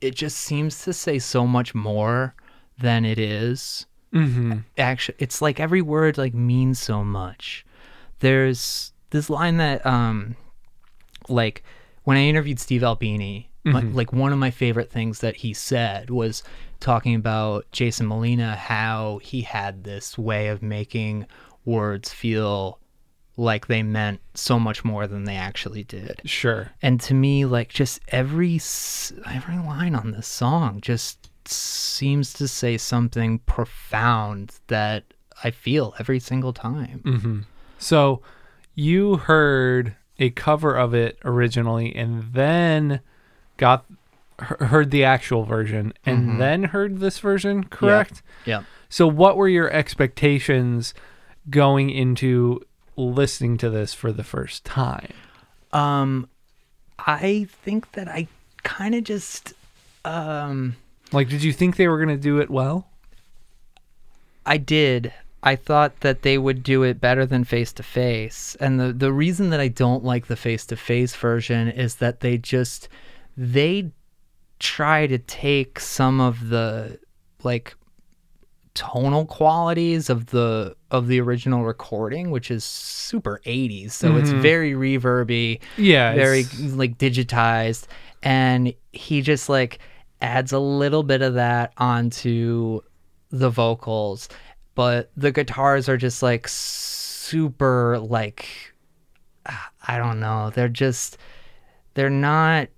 it 0.00 0.14
just 0.14 0.36
seems 0.38 0.84
to 0.84 0.92
say 0.92 1.18
so 1.18 1.46
much 1.46 1.74
more 1.74 2.34
than 2.78 3.04
it 3.04 3.18
is 3.18 3.86
Mm-hmm. 4.14 4.58
actually 4.78 5.16
it's 5.18 5.42
like 5.42 5.58
every 5.60 5.82
word 5.82 6.16
like 6.16 6.32
means 6.32 6.78
so 6.78 7.02
much 7.04 7.66
there's 8.20 8.92
this 9.10 9.28
line 9.28 9.56
that 9.58 9.84
um 9.84 10.36
like 11.28 11.62
when 12.04 12.16
i 12.16 12.22
interviewed 12.22 12.60
steve 12.60 12.82
albini 12.84 13.50
my- 13.64 13.82
Mhm. 13.82 13.94
like 13.94 14.12
one 14.14 14.32
of 14.32 14.38
my 14.38 14.50
favorite 14.52 14.90
things 14.90 15.18
that 15.18 15.36
he 15.36 15.52
said 15.52 16.08
was 16.08 16.42
talking 16.80 17.14
about 17.14 17.64
jason 17.72 18.06
molina 18.06 18.54
how 18.56 19.18
he 19.22 19.42
had 19.42 19.84
this 19.84 20.16
way 20.18 20.48
of 20.48 20.62
making 20.62 21.26
words 21.64 22.12
feel 22.12 22.78
like 23.38 23.66
they 23.66 23.82
meant 23.82 24.20
so 24.34 24.58
much 24.58 24.84
more 24.84 25.06
than 25.06 25.24
they 25.24 25.36
actually 25.36 25.84
did 25.84 26.20
Sure. 26.24 26.70
and 26.82 27.00
to 27.02 27.14
me 27.14 27.44
like 27.44 27.68
just 27.68 28.00
every 28.08 28.60
every 29.26 29.58
line 29.58 29.94
on 29.94 30.10
this 30.12 30.26
song 30.26 30.80
just 30.80 31.30
seems 31.48 32.32
to 32.34 32.48
say 32.48 32.76
something 32.76 33.38
profound 33.40 34.54
that 34.68 35.04
i 35.44 35.50
feel 35.50 35.94
every 35.98 36.18
single 36.20 36.52
time 36.52 37.00
Mm-hmm. 37.04 37.40
So 37.78 38.22
you 38.74 39.16
heard 39.16 39.96
a 40.18 40.30
cover 40.30 40.74
of 40.74 40.94
it 40.94 41.18
originally, 41.26 41.94
and 41.94 42.22
then 42.32 43.00
got 43.58 43.84
heard 44.40 44.90
the 44.90 45.04
actual 45.04 45.44
version, 45.44 45.92
and 46.04 46.28
Mhm. 46.30 46.38
then 46.38 46.64
heard 46.64 46.98
this 46.98 47.18
version. 47.18 47.64
Correct. 47.64 48.22
yeah 48.44 48.62
So 48.88 49.06
what 49.08 49.36
were 49.36 49.48
your 49.48 49.70
expectations 49.70 50.94
going 51.50 51.90
into 51.90 52.60
listening 52.96 53.56
to 53.58 53.70
this 53.70 53.94
for 53.94 54.12
the 54.12 54.24
first 54.24 54.64
time? 54.64 55.12
um 55.72 56.28
i 56.98 57.46
think 57.64 57.92
that 57.92 58.08
i 58.08 58.26
kind 58.62 58.94
of 58.94 59.02
just 59.04 59.52
um 60.04 60.76
Like, 61.12 61.28
did 61.28 61.42
you 61.42 61.52
think 61.52 61.76
they 61.76 61.88
were 61.88 61.98
going 61.98 62.16
to 62.16 62.22
do 62.22 62.38
it 62.40 62.48
well? 62.50 62.88
I 64.44 64.56
did. 64.58 65.12
I 65.42 65.56
thought 65.56 66.00
that 66.00 66.22
they 66.22 66.38
would 66.38 66.62
do 66.62 66.82
it 66.82 67.00
better 67.00 67.26
than 67.26 67.44
face 67.44 67.72
to 67.74 67.82
face. 67.82 68.56
And 68.60 68.78
the 68.80 68.92
the 68.92 69.12
reason 69.12 69.50
that 69.50 69.60
I 69.60 69.68
don't 69.68 70.04
like 70.04 70.26
the 70.26 70.36
face 70.36 70.64
to 70.66 70.76
face 70.76 71.14
version 71.14 71.68
is 71.68 71.96
that 71.96 72.20
they 72.20 72.38
just 72.38 72.88
they 73.36 73.90
try 74.58 75.06
to 75.06 75.18
take 75.18 75.78
some 75.80 76.20
of 76.20 76.48
the 76.48 76.98
like 77.42 77.74
tonal 78.74 79.24
qualities 79.24 80.10
of 80.10 80.26
the 80.26 80.76
of 80.90 81.06
the 81.08 81.20
original 81.20 81.64
recording, 81.64 82.30
which 82.30 82.50
is 82.50 82.62
super 82.64 83.40
80s. 83.44 83.92
So 83.92 84.16
it's 84.16 84.30
Mhm. 84.30 84.40
very 84.42 84.72
reverby 84.72 85.60
Yeah. 85.78 86.14
very 86.14 86.40
it's- 86.40 86.72
like 86.72 86.98
digitized 86.98 87.86
and 88.22 88.72
he 88.92 89.22
just 89.22 89.48
like 89.48 89.78
adds 90.20 90.52
a 90.52 90.58
little 90.58 91.02
bit 91.02 91.22
of 91.22 91.34
that 91.34 91.72
onto 91.78 92.80
the 93.30 93.50
vocals 93.50 94.28
but 94.74 95.10
the 95.16 95.30
guitars 95.32 95.88
are 95.88 95.96
just 95.98 96.22
like 96.22 96.46
super 96.48 97.98
like 97.98 98.46
i 99.86 99.98
don't 99.98 100.18
know 100.20 100.50
they're 100.54 100.68
just 100.68 101.18
they're 101.94 102.08
not 102.08 102.68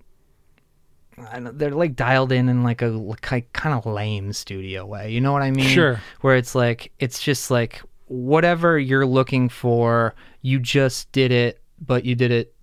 they're 1.53 1.71
like 1.71 1.95
dialed 1.95 2.31
in 2.31 2.49
in 2.49 2.63
like 2.63 2.81
a 2.81 2.87
like, 2.87 3.51
kind 3.53 3.75
of 3.75 3.85
lame 3.85 4.31
studio 4.33 4.85
way 4.85 5.11
you 5.11 5.19
know 5.21 5.31
what 5.33 5.41
i 5.41 5.51
mean 5.51 5.65
Sure. 5.67 6.01
where 6.21 6.35
it's 6.35 6.55
like 6.55 6.91
it's 6.99 7.21
just 7.21 7.49
like 7.51 7.81
whatever 8.07 8.77
you're 8.79 9.05
looking 9.05 9.49
for 9.49 10.15
you 10.41 10.59
just 10.59 11.11
did 11.11 11.31
it 11.31 11.61
but 11.79 12.05
you 12.05 12.15
did 12.15 12.31
it 12.31 12.53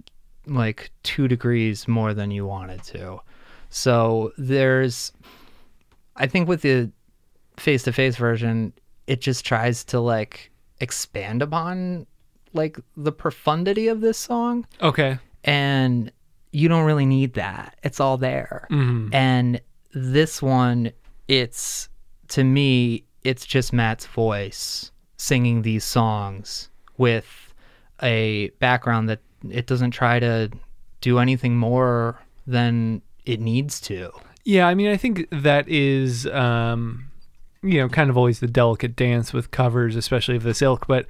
like 0.46 0.90
two 1.02 1.28
degrees 1.28 1.86
more 1.88 2.14
than 2.14 2.30
you 2.30 2.44
wanted 2.46 2.82
to 2.82 3.20
so 3.70 4.32
there's 4.38 5.12
i 6.16 6.26
think 6.26 6.48
with 6.48 6.62
the 6.62 6.90
face-to-face 7.56 8.16
version 8.16 8.72
it 9.06 9.20
just 9.20 9.44
tries 9.44 9.84
to 9.84 10.00
like 10.00 10.50
expand 10.80 11.42
upon 11.42 12.06
like 12.52 12.78
the 12.96 13.12
profundity 13.12 13.88
of 13.88 14.00
this 14.00 14.18
song 14.18 14.66
Okay. 14.82 15.18
and 15.44 16.10
you 16.58 16.68
don't 16.68 16.84
really 16.84 17.06
need 17.06 17.30
that 17.34 17.76
it's 17.82 18.00
all 18.00 18.16
there 18.16 18.66
Mm-hmm. 18.70 19.14
and 19.14 19.60
this 19.92 20.42
one, 20.42 20.92
it's 21.28 21.88
to 22.28 22.44
me, 22.44 23.04
it's 23.24 23.46
just 23.46 23.72
Matt's 23.72 24.04
voice 24.06 24.90
singing 25.16 25.62
these 25.62 25.84
songs 25.84 26.68
with 26.98 27.54
a 28.02 28.50
background 28.58 29.08
that 29.08 29.20
it 29.48 29.66
doesn't 29.66 29.92
try 29.92 30.18
to 30.20 30.50
do 31.00 31.18
anything 31.18 31.56
more 31.56 32.20
than 32.46 33.00
it 33.24 33.40
needs 33.40 33.80
to. 33.82 34.10
Yeah, 34.44 34.68
I 34.68 34.74
mean, 34.74 34.88
I 34.88 34.96
think 34.98 35.26
that 35.32 35.66
is, 35.68 36.26
um, 36.26 37.10
you 37.62 37.78
know, 37.80 37.88
kind 37.88 38.10
of 38.10 38.16
always 38.18 38.40
the 38.40 38.46
delicate 38.46 38.94
dance 38.96 39.32
with 39.32 39.50
covers, 39.50 39.96
especially 39.96 40.36
of 40.36 40.42
this 40.42 40.60
ilk. 40.62 40.86
But 40.86 41.06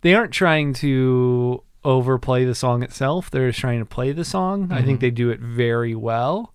they 0.00 0.14
aren't 0.14 0.32
trying 0.32 0.74
to 0.74 1.62
overplay 1.84 2.44
the 2.44 2.54
song 2.54 2.82
itself. 2.82 3.30
They're 3.30 3.48
just 3.48 3.60
trying 3.60 3.78
to 3.80 3.84
play 3.84 4.12
the 4.12 4.24
song. 4.24 4.70
I 4.72 4.82
think 4.82 5.00
they 5.00 5.10
do 5.10 5.30
it 5.30 5.40
very 5.40 5.94
well. 5.94 6.52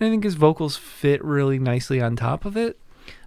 And 0.00 0.06
I 0.08 0.10
think 0.10 0.24
his 0.24 0.34
vocals 0.34 0.76
fit 0.76 1.22
really 1.24 1.58
nicely 1.58 2.00
on 2.00 2.16
top 2.16 2.44
of 2.44 2.56
it. 2.56 2.78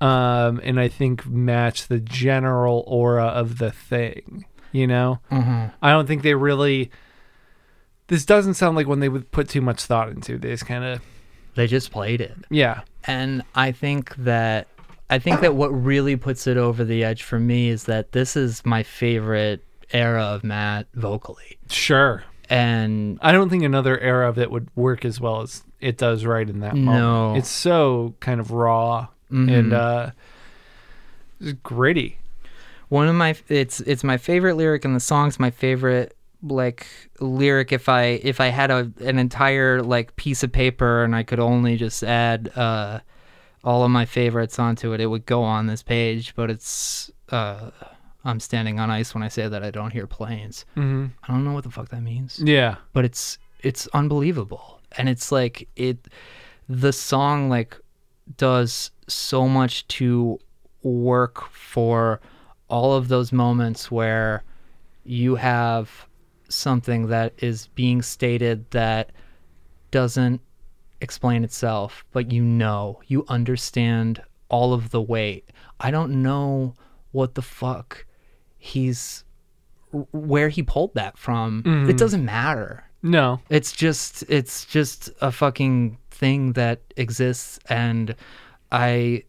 Um, 0.01 0.60
and 0.63 0.79
I 0.79 0.88
think 0.88 1.25
match 1.25 1.88
the 1.88 1.99
general 1.99 2.84
aura 2.88 3.25
of 3.25 3.58
the 3.60 3.71
thing. 3.71 4.45
You 4.71 4.88
know, 4.88 5.19
Mm-hmm. 5.31 5.67
I 5.81 5.91
don't 5.91 6.05
think 6.08 6.21
they 6.23 6.34
really. 6.36 6.91
This 8.08 8.25
doesn't 8.25 8.53
sound 8.55 8.75
like 8.75 8.88
one 8.88 8.99
they 8.99 9.10
would 9.10 9.31
put 9.31 9.49
too 9.49 9.62
much 9.62 9.84
thought 9.84 10.10
into. 10.10 10.38
They 10.38 10.49
just 10.49 10.65
kind 10.65 10.84
of, 10.84 11.01
They 11.55 11.65
just 11.65 11.91
played 11.91 12.21
it. 12.21 12.36
yeah. 12.49 12.81
And 13.05 13.41
I 13.55 13.71
think 13.71 14.15
that 14.17 14.67
I 15.10 15.19
think 15.19 15.41
that 15.41 15.55
what 15.55 15.69
really 15.69 16.15
puts 16.15 16.45
it 16.47 16.58
over 16.58 16.84
the 16.84 17.03
edge 17.03 17.23
for 17.23 17.39
me 17.39 17.69
is 17.69 17.84
that 17.86 18.12
this 18.12 18.36
is 18.36 18.65
my 18.65 18.81
favorite 18.84 19.63
era 19.91 20.24
of 20.24 20.43
Matt 20.43 20.88
vocally. 20.93 21.58
Sure. 21.69 22.24
And 22.50 23.17
I 23.21 23.32
don't 23.32 23.50
think 23.50 23.63
another 23.63 24.00
era 24.00 24.30
of 24.30 24.38
it 24.38 24.52
would 24.52 24.69
work 24.76 25.04
as 25.06 25.19
well 25.19 25.41
as 25.41 25.63
it 25.82 25.98
does 25.98 26.26
right 26.26 26.48
in 26.50 26.60
that 26.62 26.76
No. 26.76 26.82
moment. 26.91 27.38
It's 27.39 27.50
so 27.50 28.13
kind 28.19 28.39
of 28.39 28.52
raw 28.52 29.08
Mhm. 29.32 29.52
and 29.60 29.74
uh 29.74 30.12
gritty. 31.63 32.17
one 32.89 33.08
of 33.08 33.15
my 33.15 33.36
it's 33.50 33.80
it's 33.82 34.04
my 34.04 34.17
favorite 34.17 34.56
lyric 34.56 34.86
in 34.86 34.93
the 34.93 35.00
song's 35.00 35.39
my 35.39 35.50
favorite 35.50 36.15
like 36.43 36.86
lyric 37.19 37.71
if 37.71 37.89
i 37.89 38.04
if 38.24 38.39
i 38.39 38.48
had 38.48 38.69
a 38.69 38.91
an 39.04 39.17
entire 39.17 39.82
like 39.82 40.15
piece 40.15 40.43
of 40.43 40.52
paper 40.52 41.04
and 41.04 41.15
i 41.15 41.24
could 41.24 41.39
only 41.39 41.76
just 41.76 42.04
add 42.04 42.52
uh 42.56 43.00
all 43.63 43.84
of 43.84 43.89
my 43.89 44.06
favorites 44.06 44.60
onto 44.60 44.93
it 44.93 45.02
it 45.02 45.08
would 45.08 45.26
go 45.26 45.41
on 45.43 45.65
this 45.65 45.82
page 45.82 46.34
but 46.36 46.50
it's 46.52 47.10
uh 47.30 47.71
i'm 48.26 48.40
standing 48.40 48.80
on 48.80 48.90
ice 48.90 49.14
when 49.14 49.24
i 49.24 49.28
say 49.28 49.48
that 49.48 49.64
i 49.64 49.72
don't 49.72 49.92
hear 49.92 50.08
planes 50.08 50.66
Mm-hmm. 50.76 51.06
i 51.24 51.28
don't 51.32 51.44
know 51.46 51.54
what 51.54 51.64
the 51.64 51.72
fuck 51.72 51.90
that 51.90 52.02
means 52.02 52.40
Yeah. 52.44 52.76
but 52.94 53.06
it's 53.06 53.38
it's 53.62 53.88
unbelievable 53.94 54.80
and 54.98 55.08
it's 55.10 55.32
like 55.32 55.68
it 55.76 56.08
the 56.68 56.92
song 56.94 57.50
like 57.50 57.78
does 58.38 58.92
so 59.08 59.48
much 59.48 59.88
to 59.88 60.40
work 60.84 61.50
for 61.52 62.20
all 62.68 62.94
of 62.94 63.08
those 63.08 63.32
moments 63.32 63.92
where 63.92 64.44
you 65.04 65.36
have 65.36 66.08
something 66.50 67.08
that 67.08 67.34
is 67.40 67.68
being 67.76 68.02
stated 68.02 68.70
that 68.72 69.12
doesn't 69.92 70.42
explain 71.02 71.44
itself 71.44 72.04
but 72.12 72.32
you 72.32 72.44
know 72.44 73.00
you 73.08 73.26
understand 73.28 74.22
all 74.50 74.74
of 74.74 74.90
the 74.92 75.02
weight 75.02 75.50
i 75.80 75.92
don't 75.92 76.12
know 76.22 76.74
what 77.12 77.36
the 77.36 77.42
fuck 77.42 78.06
he's 78.65 79.23
where 80.12 80.49
he 80.49 80.62
pulled 80.63 80.93
that 80.95 81.17
from 81.17 81.60
it 81.60 81.69
Mhm. 81.69 81.97
doesn't 81.97 82.25
matter 82.25 82.84
No. 83.04 83.39
it's 83.49 83.71
just 83.71 84.23
it's 84.28 84.65
just 84.65 85.10
a 85.21 85.32
fucking 85.32 85.97
thing 86.12 86.54
that 86.54 86.82
exists 86.97 87.60
and 87.69 88.15
I 88.71 89.23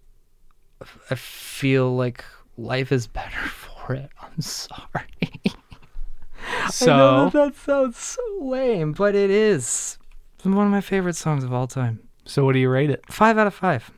I 1.10 1.14
feel 1.14 1.94
like 1.94 2.24
life 2.56 2.90
is 2.92 3.06
better 3.06 3.46
for 3.62 3.94
it. 3.94 4.10
I'm 4.20 4.40
sorry. 4.40 4.80
I 5.46 6.64
know 6.64 6.70
So 6.70 7.30
that, 7.30 7.32
that 7.32 7.56
sounds 7.56 7.96
so 7.98 8.20
lame, 8.40 8.92
but 8.92 9.14
it 9.14 9.30
is. 9.30 9.98
It's 10.34 10.44
one 10.44 10.66
of 10.66 10.72
my 10.72 10.80
favorite 10.80 11.16
songs 11.16 11.44
of 11.44 11.52
all 11.52 11.66
time. 11.66 12.00
so 12.24 12.44
what 12.44 12.52
do 12.54 12.58
you 12.58 12.68
rate 12.70 12.90
it? 12.90 13.02
Five 13.10 13.38
out 13.38 13.46
of 13.46 13.54
five. 13.54 13.90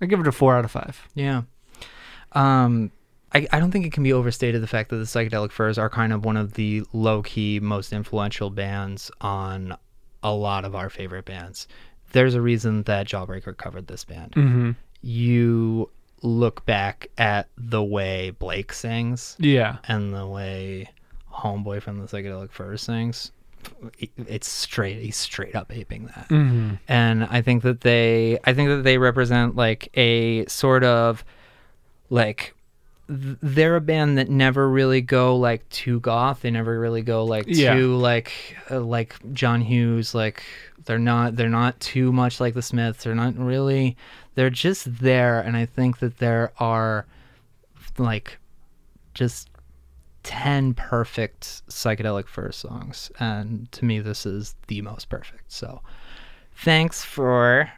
I 0.00 0.06
give 0.06 0.20
it 0.20 0.26
a 0.26 0.32
four 0.32 0.56
out 0.56 0.64
of 0.64 0.70
five. 0.70 1.06
Yeah. 1.14 1.42
Um, 2.32 2.90
I, 3.34 3.46
I 3.52 3.58
don't 3.60 3.70
think 3.70 3.86
it 3.86 3.92
can 3.92 4.02
be 4.02 4.12
overstated 4.12 4.62
the 4.62 4.66
fact 4.66 4.90
that 4.90 4.96
the 4.96 5.04
Psychedelic 5.04 5.52
Furs 5.52 5.78
are 5.78 5.88
kind 5.90 6.12
of 6.12 6.24
one 6.24 6.36
of 6.36 6.54
the 6.54 6.82
low 6.92 7.22
key, 7.22 7.60
most 7.60 7.92
influential 7.92 8.50
bands 8.50 9.10
on 9.20 9.76
a 10.22 10.32
lot 10.32 10.64
of 10.64 10.74
our 10.74 10.90
favorite 10.90 11.24
bands. 11.24 11.66
There's 12.12 12.34
a 12.34 12.40
reason 12.42 12.82
that 12.84 13.06
Jawbreaker 13.08 13.56
covered 13.56 13.86
this 13.86 14.04
band. 14.04 14.32
Mm-hmm. 14.32 14.70
You 15.00 15.90
look 16.22 16.64
back 16.66 17.08
at 17.18 17.48
the 17.56 17.82
way 17.82 18.30
Blake 18.30 18.72
sings 18.72 19.34
Yeah. 19.40 19.78
and 19.88 20.14
the 20.14 20.26
way 20.26 20.88
Homeboy 21.32 21.82
from 21.82 21.98
the 21.98 22.06
Psychedelic 22.06 22.52
Furs 22.52 22.82
sings. 22.82 23.32
It's 24.26 24.48
straight, 24.48 25.00
he's 25.00 25.16
straight 25.16 25.54
up 25.54 25.70
aping 25.74 26.06
that 26.06 26.26
Mm-hmm. 26.30 26.74
and 26.88 27.24
I 27.24 27.42
think 27.42 27.62
that 27.62 27.80
they 27.82 28.38
I 28.44 28.52
think 28.54 28.68
that 28.70 28.82
they 28.82 28.98
represent 28.98 29.54
like 29.56 29.88
a 29.96 30.44
sort 30.46 30.82
of 30.84 31.24
like 32.10 32.54
they're 33.14 33.76
a 33.76 33.80
band 33.80 34.16
that 34.18 34.28
never 34.30 34.68
really 34.68 35.00
go 35.00 35.36
like 35.36 35.68
too 35.68 36.00
goth. 36.00 36.40
They 36.42 36.50
never 36.50 36.78
really 36.80 37.02
go 37.02 37.24
like 37.24 37.44
Yeah. 37.46 37.74
too 37.74 37.94
like 37.96 38.32
uh, 38.70 38.80
like 38.80 39.14
John 39.32 39.60
Hughes. 39.60 40.14
Like 40.14 40.42
they're 40.84 40.98
not 40.98 41.36
they're 41.36 41.48
not 41.48 41.78
too 41.80 42.12
much 42.12 42.40
like 42.40 42.54
the 42.54 42.62
Smiths. 42.62 43.04
They're 43.04 43.14
not 43.14 43.36
really. 43.38 43.96
They're 44.34 44.48
just 44.50 44.98
there, 45.00 45.40
and 45.40 45.56
I 45.56 45.66
think 45.66 45.98
that 45.98 46.18
there 46.18 46.52
are 46.58 47.06
like 47.98 48.38
just 49.12 49.50
10 50.22 50.72
perfect 50.74 51.62
psychedelic 51.68 52.28
furs 52.28 52.56
songs 52.56 53.10
and 53.18 53.70
to 53.72 53.84
me 53.84 53.98
this 53.98 54.24
is 54.24 54.54
the 54.68 54.80
most 54.80 55.08
perfect 55.08 55.50
so 55.52 55.82
thanks 56.54 57.04
for 57.04 57.68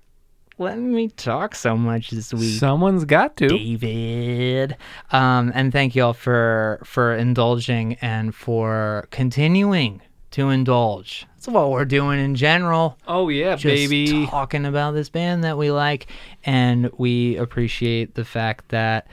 letting 0.59 0.93
me 0.95 1.09
talk 1.09 1.55
so 1.55 1.77
much 1.77 2.11
this 2.11 2.33
week 2.33 2.59
Someone's 2.59 3.05
got 3.05 3.37
to. 3.39 3.49
david. 3.49 4.77
Um, 5.11 5.53
and 5.55 5.73
thank 5.73 5.95
you 5.97 6.05
all 6.05 6.13
for 6.13 6.81
for 6.85 7.15
indulging 7.15 7.95
and 8.01 8.35
for 8.35 9.09
continuing 9.11 10.01
to 10.33 10.49
indulge. 10.51 11.27
That's 11.35 11.49
what 11.49 11.71
we're 11.71 11.85
doing 11.85 12.19
in 12.19 12.35
general. 12.35 12.99
Oh 13.07 13.29
yeah, 13.29 13.57
just 13.57 13.65
baby. 13.65 14.27
talking 14.27 14.65
about 14.65 14.95
this 14.95 15.09
band 15.09 15.45
that 15.45 15.59
we 15.59 15.71
like 15.71 16.07
and 16.45 16.91
we 16.99 17.37
appreciate 17.37 18.15
the 18.15 18.25
fact 18.25 18.69
that 18.71 19.07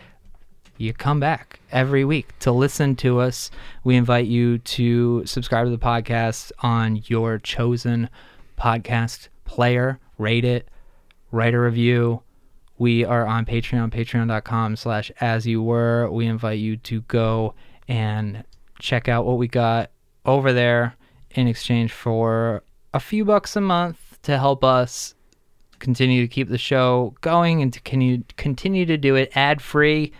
you 0.78 0.94
come 0.94 1.20
back 1.20 1.60
every 1.72 2.04
week 2.04 2.28
to 2.40 2.52
listen 2.52 2.96
to 2.96 3.20
us. 3.20 3.52
We 3.84 3.96
invite 3.98 4.26
you 4.26 4.58
to 4.60 5.24
subscribe 5.28 5.68
to 5.68 5.70
the 5.72 5.78
podcast 5.78 6.52
on 6.60 7.04
your 7.06 7.38
chosen 7.38 8.10
podcast 8.58 9.28
player. 9.46 10.00
Rate 10.18 10.46
it 10.46 10.68
write 11.32 11.54
a 11.54 11.60
review 11.60 12.22
we 12.78 13.06
are 13.06 13.26
on 13.26 13.46
patreon 13.46 13.91
patreon.com 13.91 14.76
slash 14.76 15.12
as 15.22 15.46
you 15.46 15.62
were 15.62 16.10
we 16.12 16.26
invite 16.26 16.60
you 16.60 16.78
to 16.78 17.02
go 17.02 17.54
and 17.88 18.44
check 18.80 19.08
out 19.08 19.26
what 19.26 19.38
we 19.38 19.48
got 19.48 19.91
over 20.26 20.54
there 20.54 20.96
in 21.32 21.48
exchange 21.48 21.91
for 21.91 22.63
a 22.94 23.00
few 23.00 23.24
bucks 23.24 23.56
a 23.56 23.62
month 23.62 24.17
to 24.24 24.38
help 24.38 24.63
us 24.63 25.15
continue 25.80 26.22
to 26.22 26.28
keep 26.28 26.48
the 26.48 26.58
show 26.58 27.13
going 27.22 27.62
and 27.62 27.74
to 27.74 27.82
continue, 27.82 28.24
continue 28.38 28.86
to 28.86 28.98
do 28.98 29.15
it 29.15 29.32
ad 29.36 29.62
free. 29.62 30.13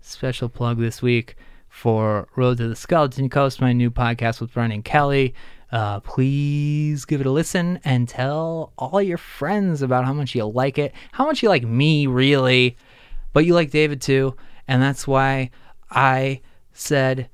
Special 0.00 0.48
plug 0.48 0.78
this 0.78 1.02
week 1.02 1.36
for 1.68 2.28
Road 2.36 2.58
to 2.58 2.68
the 2.68 2.76
Skeleton 2.76 3.28
Coast, 3.28 3.60
my 3.60 3.72
new 3.72 3.90
podcast 3.90 4.40
with 4.40 4.54
Brennan 4.54 4.82
Kelly. 4.82 5.34
Uh, 5.72 6.00
please 6.00 7.04
give 7.04 7.20
it 7.20 7.26
a 7.26 7.30
listen 7.30 7.78
and 7.84 8.08
tell 8.08 8.72
all 8.76 9.00
your 9.00 9.18
friends 9.18 9.82
about 9.82 10.04
how 10.04 10.12
much 10.12 10.34
you 10.34 10.44
like 10.44 10.78
it, 10.78 10.92
how 11.12 11.24
much 11.26 11.42
you 11.42 11.48
like 11.48 11.62
me, 11.64 12.06
really, 12.08 12.76
but 13.32 13.44
you 13.46 13.54
like 13.54 13.70
David 13.70 14.00
too. 14.00 14.34
And 14.66 14.82
that's 14.82 15.06
why 15.06 15.50
I 15.90 16.40
said 16.72 17.28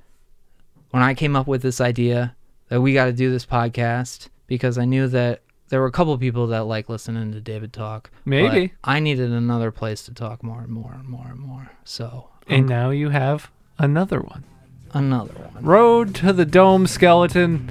when 0.91 1.03
I 1.03 1.15
came 1.15 1.35
up 1.37 1.47
with 1.47 1.63
this 1.63 1.81
idea 1.81 2.37
that 2.69 2.81
we 2.81 2.93
got 2.93 3.07
to 3.07 3.13
do 3.13 3.31
this 3.31 3.47
podcast 3.47 4.29
because 4.47 4.77
I 4.79 4.85
knew 4.85 5.09
that 5.09 5.43
there 5.69 5.81
were 5.81 5.87
a 5.87 5.93
couple 5.93 6.17
people 6.19 6.47
that 6.49 6.65
like 6.65 6.89
listening 6.89 7.33
to 7.33 7.41
David 7.41 7.73
talk. 7.73 8.11
Maybe. 8.25 8.73
I 8.85 9.01
needed 9.01 9.33
another 9.33 9.71
place 9.71 10.03
to 10.05 10.15
talk 10.15 10.43
more 10.43 10.61
and 10.61 10.69
more 10.71 10.93
and 10.93 11.09
more 11.09 11.27
and 11.29 11.39
more. 11.41 11.71
So 11.85 12.29
And 12.49 12.69
now 12.69 12.91
you 12.91 13.09
have 13.11 13.51
another 13.79 14.21
one. 14.21 14.45
another 14.93 15.35
one. 15.53 15.65
Road 15.65 16.15
to 16.17 16.33
the 16.33 16.45
Dome 16.45 16.87
Skeleton 16.87 17.71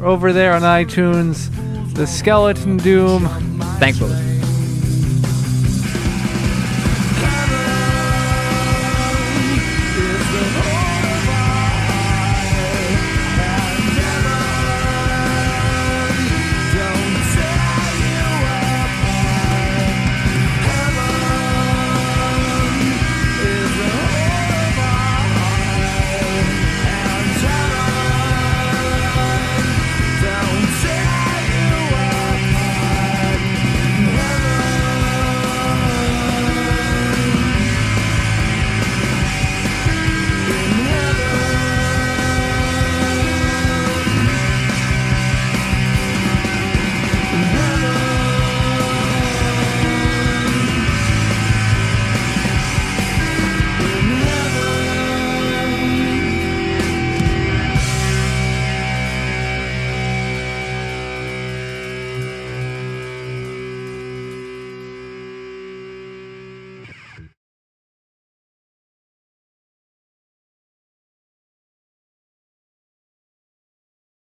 over 0.00 0.32
there 0.32 0.52
on 0.52 0.62
iTunes. 0.62 1.50
The 1.94 2.06
Skeleton 2.06 2.78
Doom. 2.78 3.28
Listening. 3.80 4.31